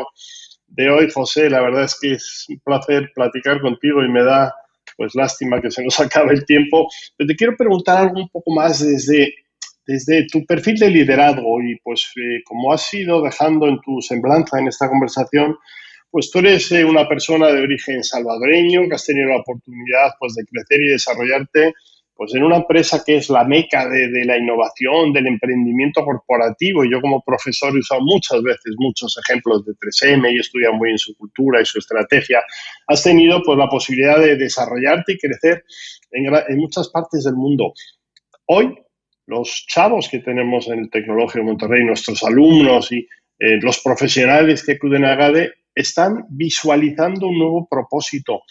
de 0.72 0.90
hoy, 0.90 1.10
José. 1.10 1.50
La 1.50 1.60
verdad 1.60 1.84
es 1.84 1.98
que 2.00 2.12
es 2.12 2.46
un 2.48 2.58
placer 2.60 3.10
platicar 3.14 3.60
contigo 3.60 4.02
y 4.02 4.08
me 4.08 4.24
da 4.24 4.54
pues 4.96 5.14
lástima 5.14 5.60
que 5.60 5.70
se 5.70 5.82
nos 5.82 5.98
acabe 6.00 6.34
el 6.34 6.44
tiempo. 6.44 6.88
Pero 7.16 7.28
te 7.28 7.36
quiero 7.36 7.56
preguntar 7.56 7.98
algo 7.98 8.20
un 8.20 8.28
poco 8.28 8.52
más 8.54 8.84
desde, 8.84 9.34
desde 9.86 10.26
tu 10.26 10.44
perfil 10.44 10.76
de 10.78 10.90
liderazgo 10.90 11.62
y 11.62 11.76
pues 11.82 12.12
eh, 12.16 12.42
como 12.44 12.72
has 12.72 12.92
ido 12.94 13.22
dejando 13.22 13.66
en 13.68 13.80
tu 13.80 14.00
semblanza 14.00 14.58
en 14.58 14.68
esta 14.68 14.88
conversación, 14.88 15.56
pues 16.10 16.30
tú 16.30 16.40
eres 16.40 16.70
eh, 16.72 16.84
una 16.84 17.08
persona 17.08 17.48
de 17.48 17.62
origen 17.62 18.04
salvadoreño 18.04 18.88
que 18.88 18.94
has 18.94 19.06
tenido 19.06 19.30
la 19.30 19.38
oportunidad 19.38 20.12
pues 20.18 20.34
de 20.34 20.44
crecer 20.44 20.80
y 20.82 20.88
desarrollarte 20.90 21.74
pues 22.14 22.34
en 22.34 22.44
una 22.44 22.56
empresa 22.56 23.02
que 23.04 23.16
es 23.16 23.30
la 23.30 23.44
meca 23.44 23.88
de, 23.88 24.24
la 24.24 24.36
innovación, 24.36 25.12
del 25.12 25.26
emprendimiento 25.26 26.04
corporativo. 26.04 26.84
Y 26.84 26.90
yo 26.90 27.00
como 27.00 27.22
profesor 27.22 27.74
he 27.74 27.78
usado 27.78 28.00
muchas 28.02 28.42
veces 28.42 28.74
muchos 28.78 29.18
ejemplos 29.24 29.64
de 29.64 29.72
3M 29.72 30.32
y 30.32 30.36
he 30.36 30.40
estudiado 30.40 30.74
muy 30.74 30.90
en 30.90 30.98
su 30.98 31.16
cultura 31.16 31.60
y 31.60 31.64
su 31.64 31.78
estrategia. 31.78 32.42
Has 32.86 33.02
tenido 33.02 33.42
pues 33.42 33.58
la 33.58 33.68
posibilidad 33.68 34.18
de 34.18 34.36
desarrollarte 34.36 35.12
y 35.14 35.18
crecer 35.18 35.64
en, 36.12 36.58
muchas 36.58 36.90
partes 36.90 37.24
del 37.24 37.34
mundo. 37.34 37.72
Hoy 38.46 38.74
los 39.26 39.64
chavos 39.66 40.08
que 40.08 40.18
tenemos 40.18 40.68
en 40.68 40.80
el 40.80 40.90
Tecnológico 40.90 41.38
de 41.38 41.44
Monterrey, 41.44 41.84
nuestros 41.84 42.22
alumnos 42.22 42.92
y 42.92 43.08
eh, 43.38 43.58
los 43.60 43.80
profesionales 43.80 44.64
que 44.64 44.72
acuden 44.72 45.04
a 45.04 45.14
GADE 45.14 45.52
están 45.74 46.26
visualizando 46.28 47.28
un 47.28 47.38
nuevo 47.38 47.66
propósito, 47.68 48.42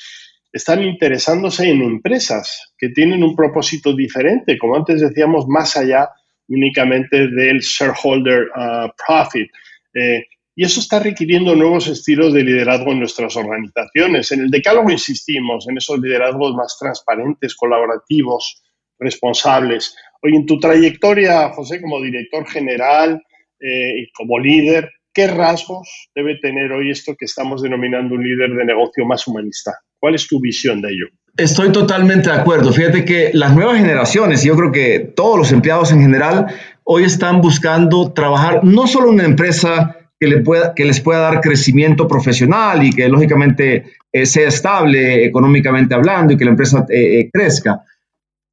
están 0.52 0.84
interesándose 0.84 1.70
en 1.70 1.82
empresas 1.82 2.74
que 2.78 2.90
tienen 2.90 3.24
un 3.24 3.36
propósito 3.36 3.96
diferente, 3.96 4.58
como 4.58 4.76
antes 4.76 5.02
decíamos, 5.02 5.48
más 5.48 5.78
allá 5.78 6.10
únicamente 6.48 7.28
del 7.28 7.60
shareholder 7.60 8.48
uh, 8.56 8.90
profit. 9.06 9.50
Eh, 9.94 10.26
y 10.54 10.66
eso 10.66 10.82
está 10.82 11.00
requiriendo 11.00 11.56
nuevos 11.56 11.88
estilos 11.88 12.34
de 12.34 12.44
liderazgo 12.44 12.92
en 12.92 13.00
nuestras 13.00 13.36
organizaciones. 13.38 14.32
En 14.34 14.42
el 14.42 14.52
decálogo 14.52 14.92
insistimos 14.92 15.68
en 15.70 15.78
esos 15.78 16.00
liderazgos 16.00 16.54
más 16.54 16.78
transparentes, 16.78 17.56
colaborativos, 17.56 18.62
responsables. 19.00 19.96
Hoy 20.22 20.36
en 20.36 20.46
tu 20.46 20.60
trayectoria, 20.60 21.50
José, 21.50 21.82
como 21.82 22.02
director 22.02 22.46
general 22.48 23.24
eh, 23.60 24.02
y 24.02 24.12
como 24.12 24.38
líder, 24.38 24.92
¿Qué 25.14 25.28
rasgos 25.28 26.10
debe 26.16 26.38
tener 26.38 26.72
hoy 26.72 26.90
esto 26.90 27.16
que 27.18 27.26
estamos 27.26 27.62
denominando 27.62 28.16
un 28.16 28.24
líder 28.24 28.52
de 28.52 28.64
negocio 28.64 29.06
más 29.06 29.28
humanista? 29.28 29.78
¿Cuál 30.02 30.16
es 30.16 30.28
tu 30.28 30.42
visión 30.42 30.82
de 30.82 30.90
ello? 30.90 31.06
Estoy 31.38 31.72
totalmente 31.72 32.30
de 32.30 32.36
acuerdo. 32.36 32.74
Fíjate 32.74 33.06
que 33.06 33.30
las 33.34 33.56
nuevas 33.56 33.78
generaciones, 33.78 34.44
y 34.44 34.48
yo 34.48 34.58
creo 34.58 34.72
que 34.72 35.00
todos 35.16 35.38
los 35.38 35.52
empleados 35.52 35.92
en 35.92 36.02
general, 36.02 36.48
hoy 36.84 37.04
están 37.04 37.40
buscando 37.40 38.12
trabajar 38.12 38.64
no 38.64 38.88
solo 38.88 39.10
en 39.10 39.14
una 39.14 39.26
empresa 39.26 39.96
que, 40.20 40.28
les 40.28 41.02
pueda 41.02 41.20
dar 41.20 41.40
crecimiento 41.40 42.08
profesional 42.08 42.84
y 42.84 42.90
que 42.90 43.08
lógicamente 43.08 43.94
eh, 44.12 44.26
sea 44.26 44.48
estable 44.48 45.24
económicamente 45.24 45.94
hablando 45.94 46.34
y 46.34 46.38
que 46.38 46.46
la 46.46 46.52
empresa 46.52 46.86
eh, 46.90 47.20
eh, 47.20 47.30
crezca, 47.32 47.84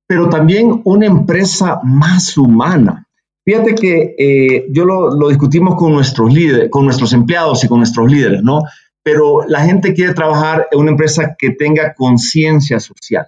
pero 0.06 0.28
también 0.28 0.82
una 0.84 1.06
empresa 1.06 1.80
más 1.82 2.37
humana 2.37 3.08
Fíjate 3.48 3.74
que 3.76 4.14
eh, 4.18 4.66
yo 4.70 4.84
lo, 4.84 5.26
discutimos 5.26 5.74
con 5.76 5.92
nuestros 5.92 6.34
con 6.68 6.84
nuestros 6.84 7.14
empleados 7.14 7.64
y 7.64 7.68
con 7.68 7.78
nuestros 7.78 8.12
líderes, 8.12 8.42
¿no? 8.42 8.61
Pero 9.02 9.44
la 9.46 9.64
gente 9.64 9.94
quiere 9.94 10.14
trabajar 10.14 10.68
en 10.70 10.80
una 10.80 10.90
empresa 10.90 11.37
que 11.38 11.50
tenga 11.50 11.94
conciencia 11.94 12.80
social. 12.80 13.26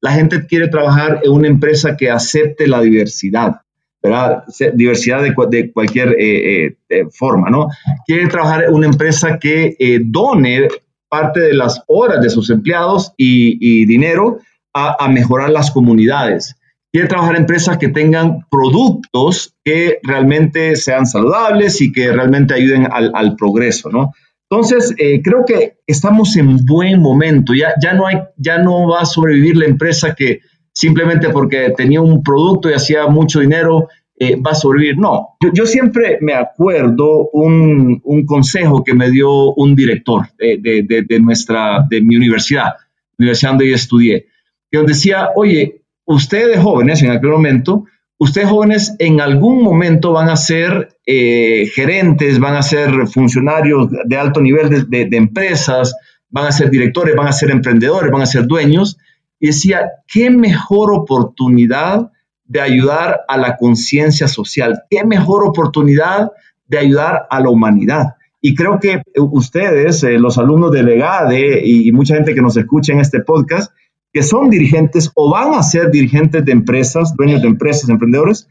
La 0.00 0.12
gente 0.12 0.46
quiere 0.46 0.68
trabajar 0.68 1.20
en 1.22 1.32
una 1.32 1.48
empresa 1.48 1.96
que 1.96 2.10
acepte 2.10 2.66
la 2.66 2.80
diversidad, 2.80 3.60
¿verdad? 4.02 4.44
Diversidad 4.74 5.22
de, 5.22 5.72
cualquier 5.72 6.16
eh, 6.18 6.76
eh, 6.88 7.04
forma, 7.10 7.50
¿no? 7.50 7.68
Quiere 8.06 8.28
trabajar 8.28 8.64
en 8.64 8.74
una 8.74 8.86
empresa 8.86 9.38
que 9.38 9.76
done 10.06 10.68
parte 11.10 11.40
de 11.40 11.54
las 11.54 11.82
horas 11.88 12.22
de 12.22 12.30
sus 12.30 12.48
empleados 12.48 13.12
y, 13.18 13.84
dinero 13.84 14.38
a, 14.72 15.08
mejorar 15.08 15.50
las 15.50 15.70
comunidades 15.70 16.56
quiere 16.92 17.08
trabajar 17.08 17.34
en 17.36 17.42
empresas 17.42 17.78
que 17.78 17.88
tengan 17.88 18.46
productos 18.50 19.54
que 19.64 19.98
realmente 20.02 20.76
sean 20.76 21.06
saludables 21.06 21.80
y 21.80 21.92
que 21.92 22.12
realmente 22.12 22.54
ayuden 22.54 22.88
al, 22.90 23.36
progreso, 23.36 23.90
¿no? 23.90 24.12
Entonces, 24.50 24.92
eh, 24.98 25.22
creo 25.22 25.44
que 25.46 25.78
estamos 25.86 26.36
en 26.36 26.56
buen 26.66 27.00
momento. 27.00 27.54
Ya, 27.54 27.72
ya, 27.80 27.94
no 27.94 28.06
hay, 28.06 28.16
ya 28.36 28.58
no 28.58 28.88
va 28.88 29.02
a 29.02 29.06
sobrevivir 29.06 29.56
la 29.56 29.66
empresa 29.66 30.14
que 30.14 30.40
simplemente 30.72 31.28
porque 31.28 31.72
tenía 31.76 32.00
un 32.00 32.22
producto 32.22 32.68
y 32.68 32.72
hacía 32.72 33.06
mucho 33.06 33.40
dinero 33.40 33.88
eh, 34.18 34.36
va 34.36 34.50
a 34.50 34.54
sobrevivir. 34.54 34.98
No, 34.98 35.28
yo, 35.54 35.66
siempre 35.66 36.18
me 36.20 36.34
acuerdo 36.34 37.30
un, 37.32 38.02
consejo 38.26 38.82
que 38.82 38.92
me 38.92 39.10
dio 39.10 39.54
un 39.54 39.74
director 39.76 40.26
de, 40.36 40.58
de, 40.60 41.04
de, 41.08 41.20
nuestra, 41.20 41.86
de 41.88 42.02
mi 42.02 42.16
universidad, 42.16 42.74
universidad 43.18 43.52
donde 43.52 43.68
yo 43.68 43.74
estudié, 43.76 44.26
que 44.70 44.78
nos 44.78 44.86
decía, 44.88 45.30
oye, 45.36 45.84
ustedes 46.04 46.58
jóvenes 46.58 47.02
en 47.02 47.12
aquel 47.12 47.30
momento, 47.30 47.84
ustedes 48.20 48.50
jóvenes 48.50 48.94
en 48.98 49.20
algún 49.22 49.62
momento 49.62 50.12
van 50.12 50.28
a 50.28 50.36
ser 50.36 50.94
eh, 51.06 51.70
gerentes, 51.74 52.38
van 52.38 52.54
a 52.54 52.62
ser 52.62 53.06
funcionarios 53.06 53.88
de 54.04 54.16
alto 54.16 54.42
nivel 54.42 54.88
de, 54.90 55.08
empresas, 55.12 55.96
van 56.28 56.46
a 56.46 56.52
ser 56.52 56.68
directores, 56.70 57.16
van 57.16 57.28
a 57.28 57.32
ser 57.32 57.50
emprendedores, 57.50 58.12
van 58.12 58.20
a 58.20 58.26
ser 58.26 58.46
dueños. 58.46 58.98
Y 59.40 59.46
decía, 59.46 59.90
qué 60.06 60.28
mejor 60.30 60.92
oportunidad 60.92 62.10
de 62.44 62.60
ayudar 62.60 63.22
a 63.26 63.38
la 63.38 63.56
conciencia 63.56 64.28
social, 64.28 64.82
qué 64.90 65.02
mejor 65.02 65.46
oportunidad 65.46 66.30
de 66.66 66.78
ayudar 66.78 67.26
a 67.30 67.40
la 67.40 67.48
humanidad. 67.48 68.16
Y 68.42 68.54
creo 68.54 68.78
que 68.80 69.02
ustedes, 69.16 70.02
eh, 70.02 70.18
los 70.18 70.36
alumnos 70.36 70.72
de 70.72 70.82
Legade 70.82 71.62
y 71.64 71.90
mucha 71.92 72.16
gente 72.16 72.34
que 72.34 72.42
nos 72.42 72.56
escucha 72.58 72.92
en 72.92 73.00
este 73.00 73.20
podcast, 73.20 73.72
que 74.12 74.22
son 74.22 74.50
dirigentes 74.50 75.10
o 75.14 75.30
van 75.30 75.54
a 75.54 75.62
ser 75.62 75.90
dirigentes 75.90 76.44
de 76.44 76.52
empresas, 76.52 77.14
dueños 77.16 77.42
de 77.42 77.48
empresas, 77.48 77.88
emprendedores, 77.88 78.48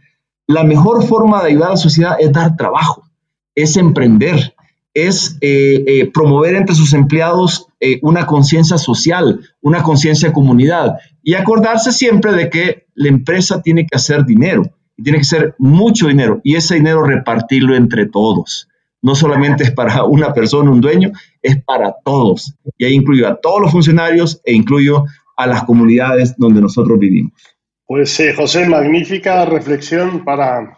la 0.47 0.63
mejor 0.63 1.05
forma 1.05 1.41
de 1.41 1.49
ayudar 1.49 1.67
a 1.69 1.71
la 1.71 1.77
sociedad 1.77 2.15
es 2.19 2.31
dar 2.31 2.55
trabajo, 2.55 3.03
es 3.55 3.77
emprender, 3.77 4.55
es 4.93 5.37
eh, 5.41 5.83
eh, 5.85 6.11
promover 6.11 6.55
entre 6.55 6.75
sus 6.75 6.93
empleados 6.93 7.67
eh, 7.79 7.99
una 8.01 8.25
conciencia 8.25 8.77
social, 8.77 9.41
una 9.61 9.83
conciencia 9.83 10.29
de 10.29 10.33
comunidad 10.33 10.97
y 11.21 11.35
acordarse 11.35 11.91
siempre 11.91 12.33
de 12.33 12.49
que 12.49 12.87
la 12.95 13.09
empresa 13.09 13.61
tiene 13.61 13.85
que 13.85 13.95
hacer 13.95 14.25
dinero 14.25 14.63
tiene 15.03 15.19
que 15.19 15.25
ser 15.25 15.55
mucho 15.57 16.07
dinero 16.07 16.41
y 16.43 16.55
ese 16.55 16.75
dinero 16.75 17.03
repartirlo 17.03 17.75
entre 17.75 18.05
todos. 18.05 18.67
No 19.01 19.15
solamente 19.15 19.63
es 19.63 19.71
para 19.71 20.03
una 20.03 20.33
persona, 20.33 20.69
un 20.69 20.81
dueño, 20.81 21.11
es 21.41 21.63
para 21.63 21.95
todos. 22.03 22.53
Y 22.77 22.83
ahí 22.83 22.93
incluyo 22.93 23.27
a 23.27 23.39
todos 23.39 23.61
los 23.61 23.71
funcionarios 23.71 24.41
e 24.43 24.53
incluyo 24.53 25.05
a 25.39 25.47
las 25.47 25.63
comunidades 25.63 26.35
donde 26.37 26.59
nosotros 26.59 26.99
vivimos. 26.99 27.31
Pues 27.85 28.19
eh, 28.19 28.33
José, 28.33 28.67
magnífica 28.67 29.45
reflexión 29.45 30.25
para, 30.25 30.77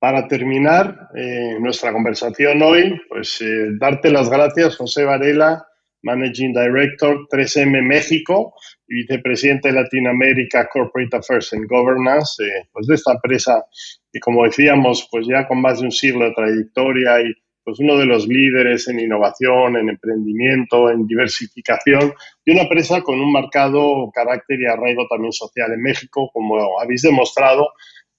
para 0.00 0.26
terminar 0.26 1.08
eh, 1.14 1.56
nuestra 1.60 1.92
conversación 1.92 2.60
hoy. 2.62 3.00
Pues 3.08 3.40
eh, 3.40 3.68
darte 3.78 4.10
las 4.10 4.28
gracias, 4.28 4.76
José 4.76 5.04
Varela, 5.04 5.64
Managing 6.02 6.52
Director 6.52 7.28
3M 7.30 7.80
México 7.82 8.54
y 8.88 9.02
vicepresidente 9.02 9.68
de 9.68 9.80
Latinoamérica 9.82 10.68
Corporate 10.68 11.16
Affairs 11.16 11.52
and 11.52 11.68
Governance, 11.68 12.42
pues 12.72 12.88
de 12.88 12.96
esta 12.96 13.12
empresa 13.12 13.64
que 14.12 14.18
como 14.18 14.42
decíamos, 14.44 15.08
pues 15.12 15.26
ya 15.28 15.46
con 15.46 15.62
más 15.62 15.78
de 15.78 15.86
un 15.86 15.92
siglo 15.92 16.24
de 16.24 16.34
trayectoria 16.34 17.20
y 17.20 17.32
pues 17.64 17.78
uno 17.78 17.96
de 17.96 18.06
los 18.06 18.26
líderes 18.26 18.88
en 18.88 19.00
innovación, 19.00 19.76
en 19.76 19.88
emprendimiento, 19.88 20.90
en 20.90 21.06
diversificación 21.06 22.12
y 22.44 22.52
una 22.52 22.62
empresa 22.62 23.02
con 23.02 23.20
un 23.20 23.32
marcado 23.32 24.10
carácter 24.12 24.60
y 24.60 24.66
arraigo 24.66 25.06
también 25.08 25.32
social 25.32 25.72
en 25.72 25.82
México, 25.82 26.30
como 26.32 26.80
habéis 26.80 27.02
demostrado 27.02 27.68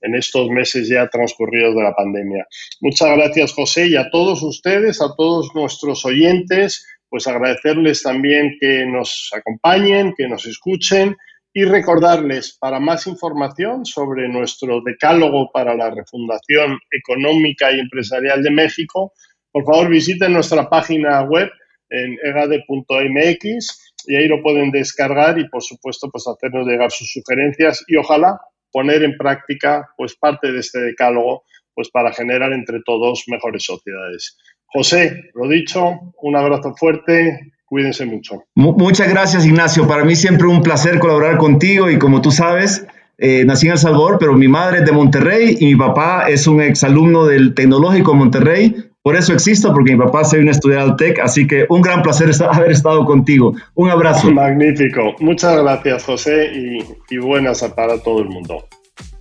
en 0.02 0.16
estos 0.16 0.50
meses 0.50 0.90
ya 0.90 1.08
transcurridos 1.08 1.76
de 1.76 1.84
la 1.84 1.96
pandemia. 1.96 2.46
Muchas 2.82 3.16
gracias, 3.18 3.54
José, 3.54 3.88
y 3.88 3.96
a 3.96 4.10
todos 4.10 4.44
ustedes, 4.44 5.02
a 5.02 5.16
todos 5.16 5.52
nuestros 5.56 6.06
oyentes, 6.06 6.86
pues 7.10 7.28
agradecerles 7.28 8.04
también 8.04 8.58
que 8.60 8.86
nos 8.86 9.30
acompañen, 9.34 10.14
que 10.18 10.28
nos 10.28 10.46
escuchen 10.46 11.16
y 11.54 11.66
recordarles 11.66 12.58
para 12.60 12.80
más 12.80 13.06
información 13.06 13.86
sobre 13.86 14.28
nuestro 14.28 14.82
decálogo 14.82 15.52
para 15.54 15.76
la 15.76 15.92
refundación 15.92 16.80
económica 16.92 17.72
y 17.72 17.80
empresarial 17.80 18.42
de 18.42 18.50
México, 18.50 19.14
por 19.54 19.64
favor 19.66 19.88
visiten 19.88 20.34
nuestra 20.34 20.68
página 20.68 21.22
web 21.22 21.50
en 21.90 22.18
egade.mx 22.24 23.94
y 24.08 24.16
ahí 24.16 24.28
lo 24.28 24.42
pueden 24.42 24.72
descargar 24.72 25.40
y 25.40 25.48
por 25.48 25.62
supuesto 25.64 26.10
pues 26.12 26.28
hacernos 26.28 26.68
llegar 26.68 26.92
sus 26.92 27.14
sugerencias 27.14 27.86
y 27.88 27.96
ojalá 27.96 28.40
poner 28.72 29.04
en 29.04 29.16
práctica 29.16 29.88
pues 29.96 30.16
parte 30.16 30.52
de 30.52 30.60
este 30.60 30.80
decálogo 30.80 31.44
pues 31.76 31.90
para 31.92 32.12
generar 32.12 32.52
entre 32.52 32.82
todos 32.84 33.24
mejores 33.28 33.64
sociedades. 33.64 34.38
José, 34.66 35.30
lo 35.36 35.48
dicho, 35.48 36.00
un 36.22 36.36
abrazo 36.36 36.74
fuerte, 36.76 37.54
cuídense 37.66 38.06
mucho. 38.06 38.44
Muchas 38.56 39.10
gracias 39.10 39.46
Ignacio, 39.46 39.88
para 39.88 40.04
mí 40.04 40.16
siempre 40.16 40.48
un 40.48 40.64
placer 40.64 40.98
colaborar 40.98 41.38
contigo 41.38 41.92
y 41.92 42.00
como 42.00 42.22
tú 42.22 42.32
sabes, 42.32 42.88
eh, 43.20 43.46
nací 43.46 43.68
en 43.68 43.74
El 43.74 43.78
Salvador, 43.78 44.18
pero 44.20 44.34
mi 44.34 44.48
madre 44.48 44.80
es 44.80 44.86
de 44.86 44.92
Monterrey 44.92 45.58
y 45.60 45.68
mi 45.68 45.76
papá 45.76 46.26
es 46.28 46.48
un 46.48 46.60
exalumno 46.62 47.26
del 47.26 47.54
Tecnológico 47.54 48.12
de 48.12 48.18
Monterrey 48.18 48.76
Por 49.04 49.18
eso 49.18 49.34
existo, 49.34 49.74
porque 49.74 49.92
mi 49.92 49.98
papá 49.98 50.24
soy 50.24 50.40
un 50.40 50.48
estudiante 50.48 51.04
del 51.04 51.14
TEC, 51.14 51.20
así 51.20 51.46
que 51.46 51.66
un 51.68 51.82
gran 51.82 52.02
placer 52.02 52.32
haber 52.50 52.72
estado 52.72 53.04
contigo. 53.06 53.54
Un 53.76 53.90
abrazo. 53.90 54.32
Magnífico. 54.32 55.14
Muchas 55.20 55.62
gracias, 55.62 56.06
José, 56.06 56.50
y, 56.54 57.14
y 57.14 57.18
buenas 57.18 57.62
para 57.76 58.02
todo 58.02 58.22
el 58.22 58.30
mundo. 58.30 58.66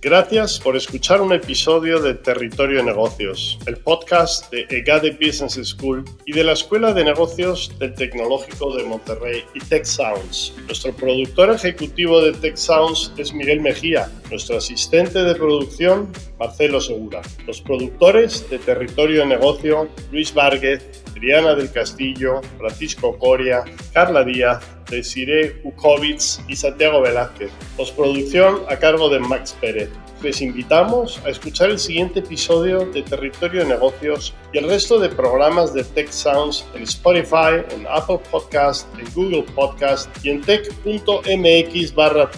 Gracias 0.01 0.59
por 0.59 0.75
escuchar 0.75 1.21
un 1.21 1.31
episodio 1.31 2.01
de 2.01 2.13
Territorio 2.13 2.79
de 2.79 2.83
Negocios, 2.83 3.57
el 3.65 3.77
podcast 3.77 4.51
de 4.51 4.65
EGADE 4.69 5.11
Business 5.11 5.59
School 5.63 6.03
y 6.25 6.33
de 6.33 6.43
la 6.43 6.53
Escuela 6.53 6.93
de 6.93 7.05
Negocios 7.05 7.73
del 7.79 7.93
Tecnológico 7.93 8.75
de 8.75 8.83
Monterrey 8.83 9.43
y 9.53 9.59
Tech 9.59 9.85
Sounds. 9.85 10.53
Nuestro 10.65 10.93
productor 10.93 11.51
ejecutivo 11.51 12.21
de 12.21 12.33
Tech 12.33 12.57
Sounds 12.57 13.13
es 13.17 13.33
Miguel 13.33 13.61
Mejía, 13.61 14.09
nuestro 14.33 14.57
asistente 14.57 15.23
de 15.23 15.35
producción 15.35 16.11
Marcelo 16.39 16.81
Segura, 16.81 17.21
los 17.45 17.61
productores 17.61 18.49
de 18.49 18.57
Territorio 18.57 19.21
de 19.21 19.27
Negocio 19.27 19.87
Luis 20.11 20.33
Vargas, 20.33 20.81
Adriana 21.11 21.53
del 21.53 21.71
Castillo, 21.71 22.41
Francisco 22.57 23.15
Coria, 23.19 23.63
Carla 23.93 24.23
Díaz, 24.23 24.63
Desiree 24.89 25.61
Ukovitz 25.63 26.41
y 26.47 26.55
Santiago 26.55 27.01
Velázquez. 27.01 27.51
Postproducción 27.77 28.61
a 28.69 28.77
cargo 28.77 29.07
de 29.07 29.19
Max 29.19 29.55
Pérez. 29.61 29.89
Les 30.23 30.41
invitamos 30.41 31.21
a 31.25 31.29
escuchar 31.29 31.69
el 31.69 31.77
siguiente 31.77 32.19
episodio 32.19 32.85
de 32.87 33.03
Territorio 33.03 33.61
de 33.61 33.67
Negocios 33.67 34.33
y 34.53 34.57
el 34.57 34.69
resto 34.69 34.97
de 34.97 35.09
programas 35.09 35.73
de 35.73 35.83
Tech 35.83 36.09
Sounds 36.09 36.65
en 36.73 36.83
Spotify, 36.83 37.61
en 37.75 37.85
Apple 37.87 38.19
Podcast, 38.31 38.87
en 38.97 39.05
Google 39.13 39.43
Podcast 39.53 40.09
y 40.25 40.29
en 40.29 40.41
tech.mx 40.41 41.93
barra. 41.93 42.31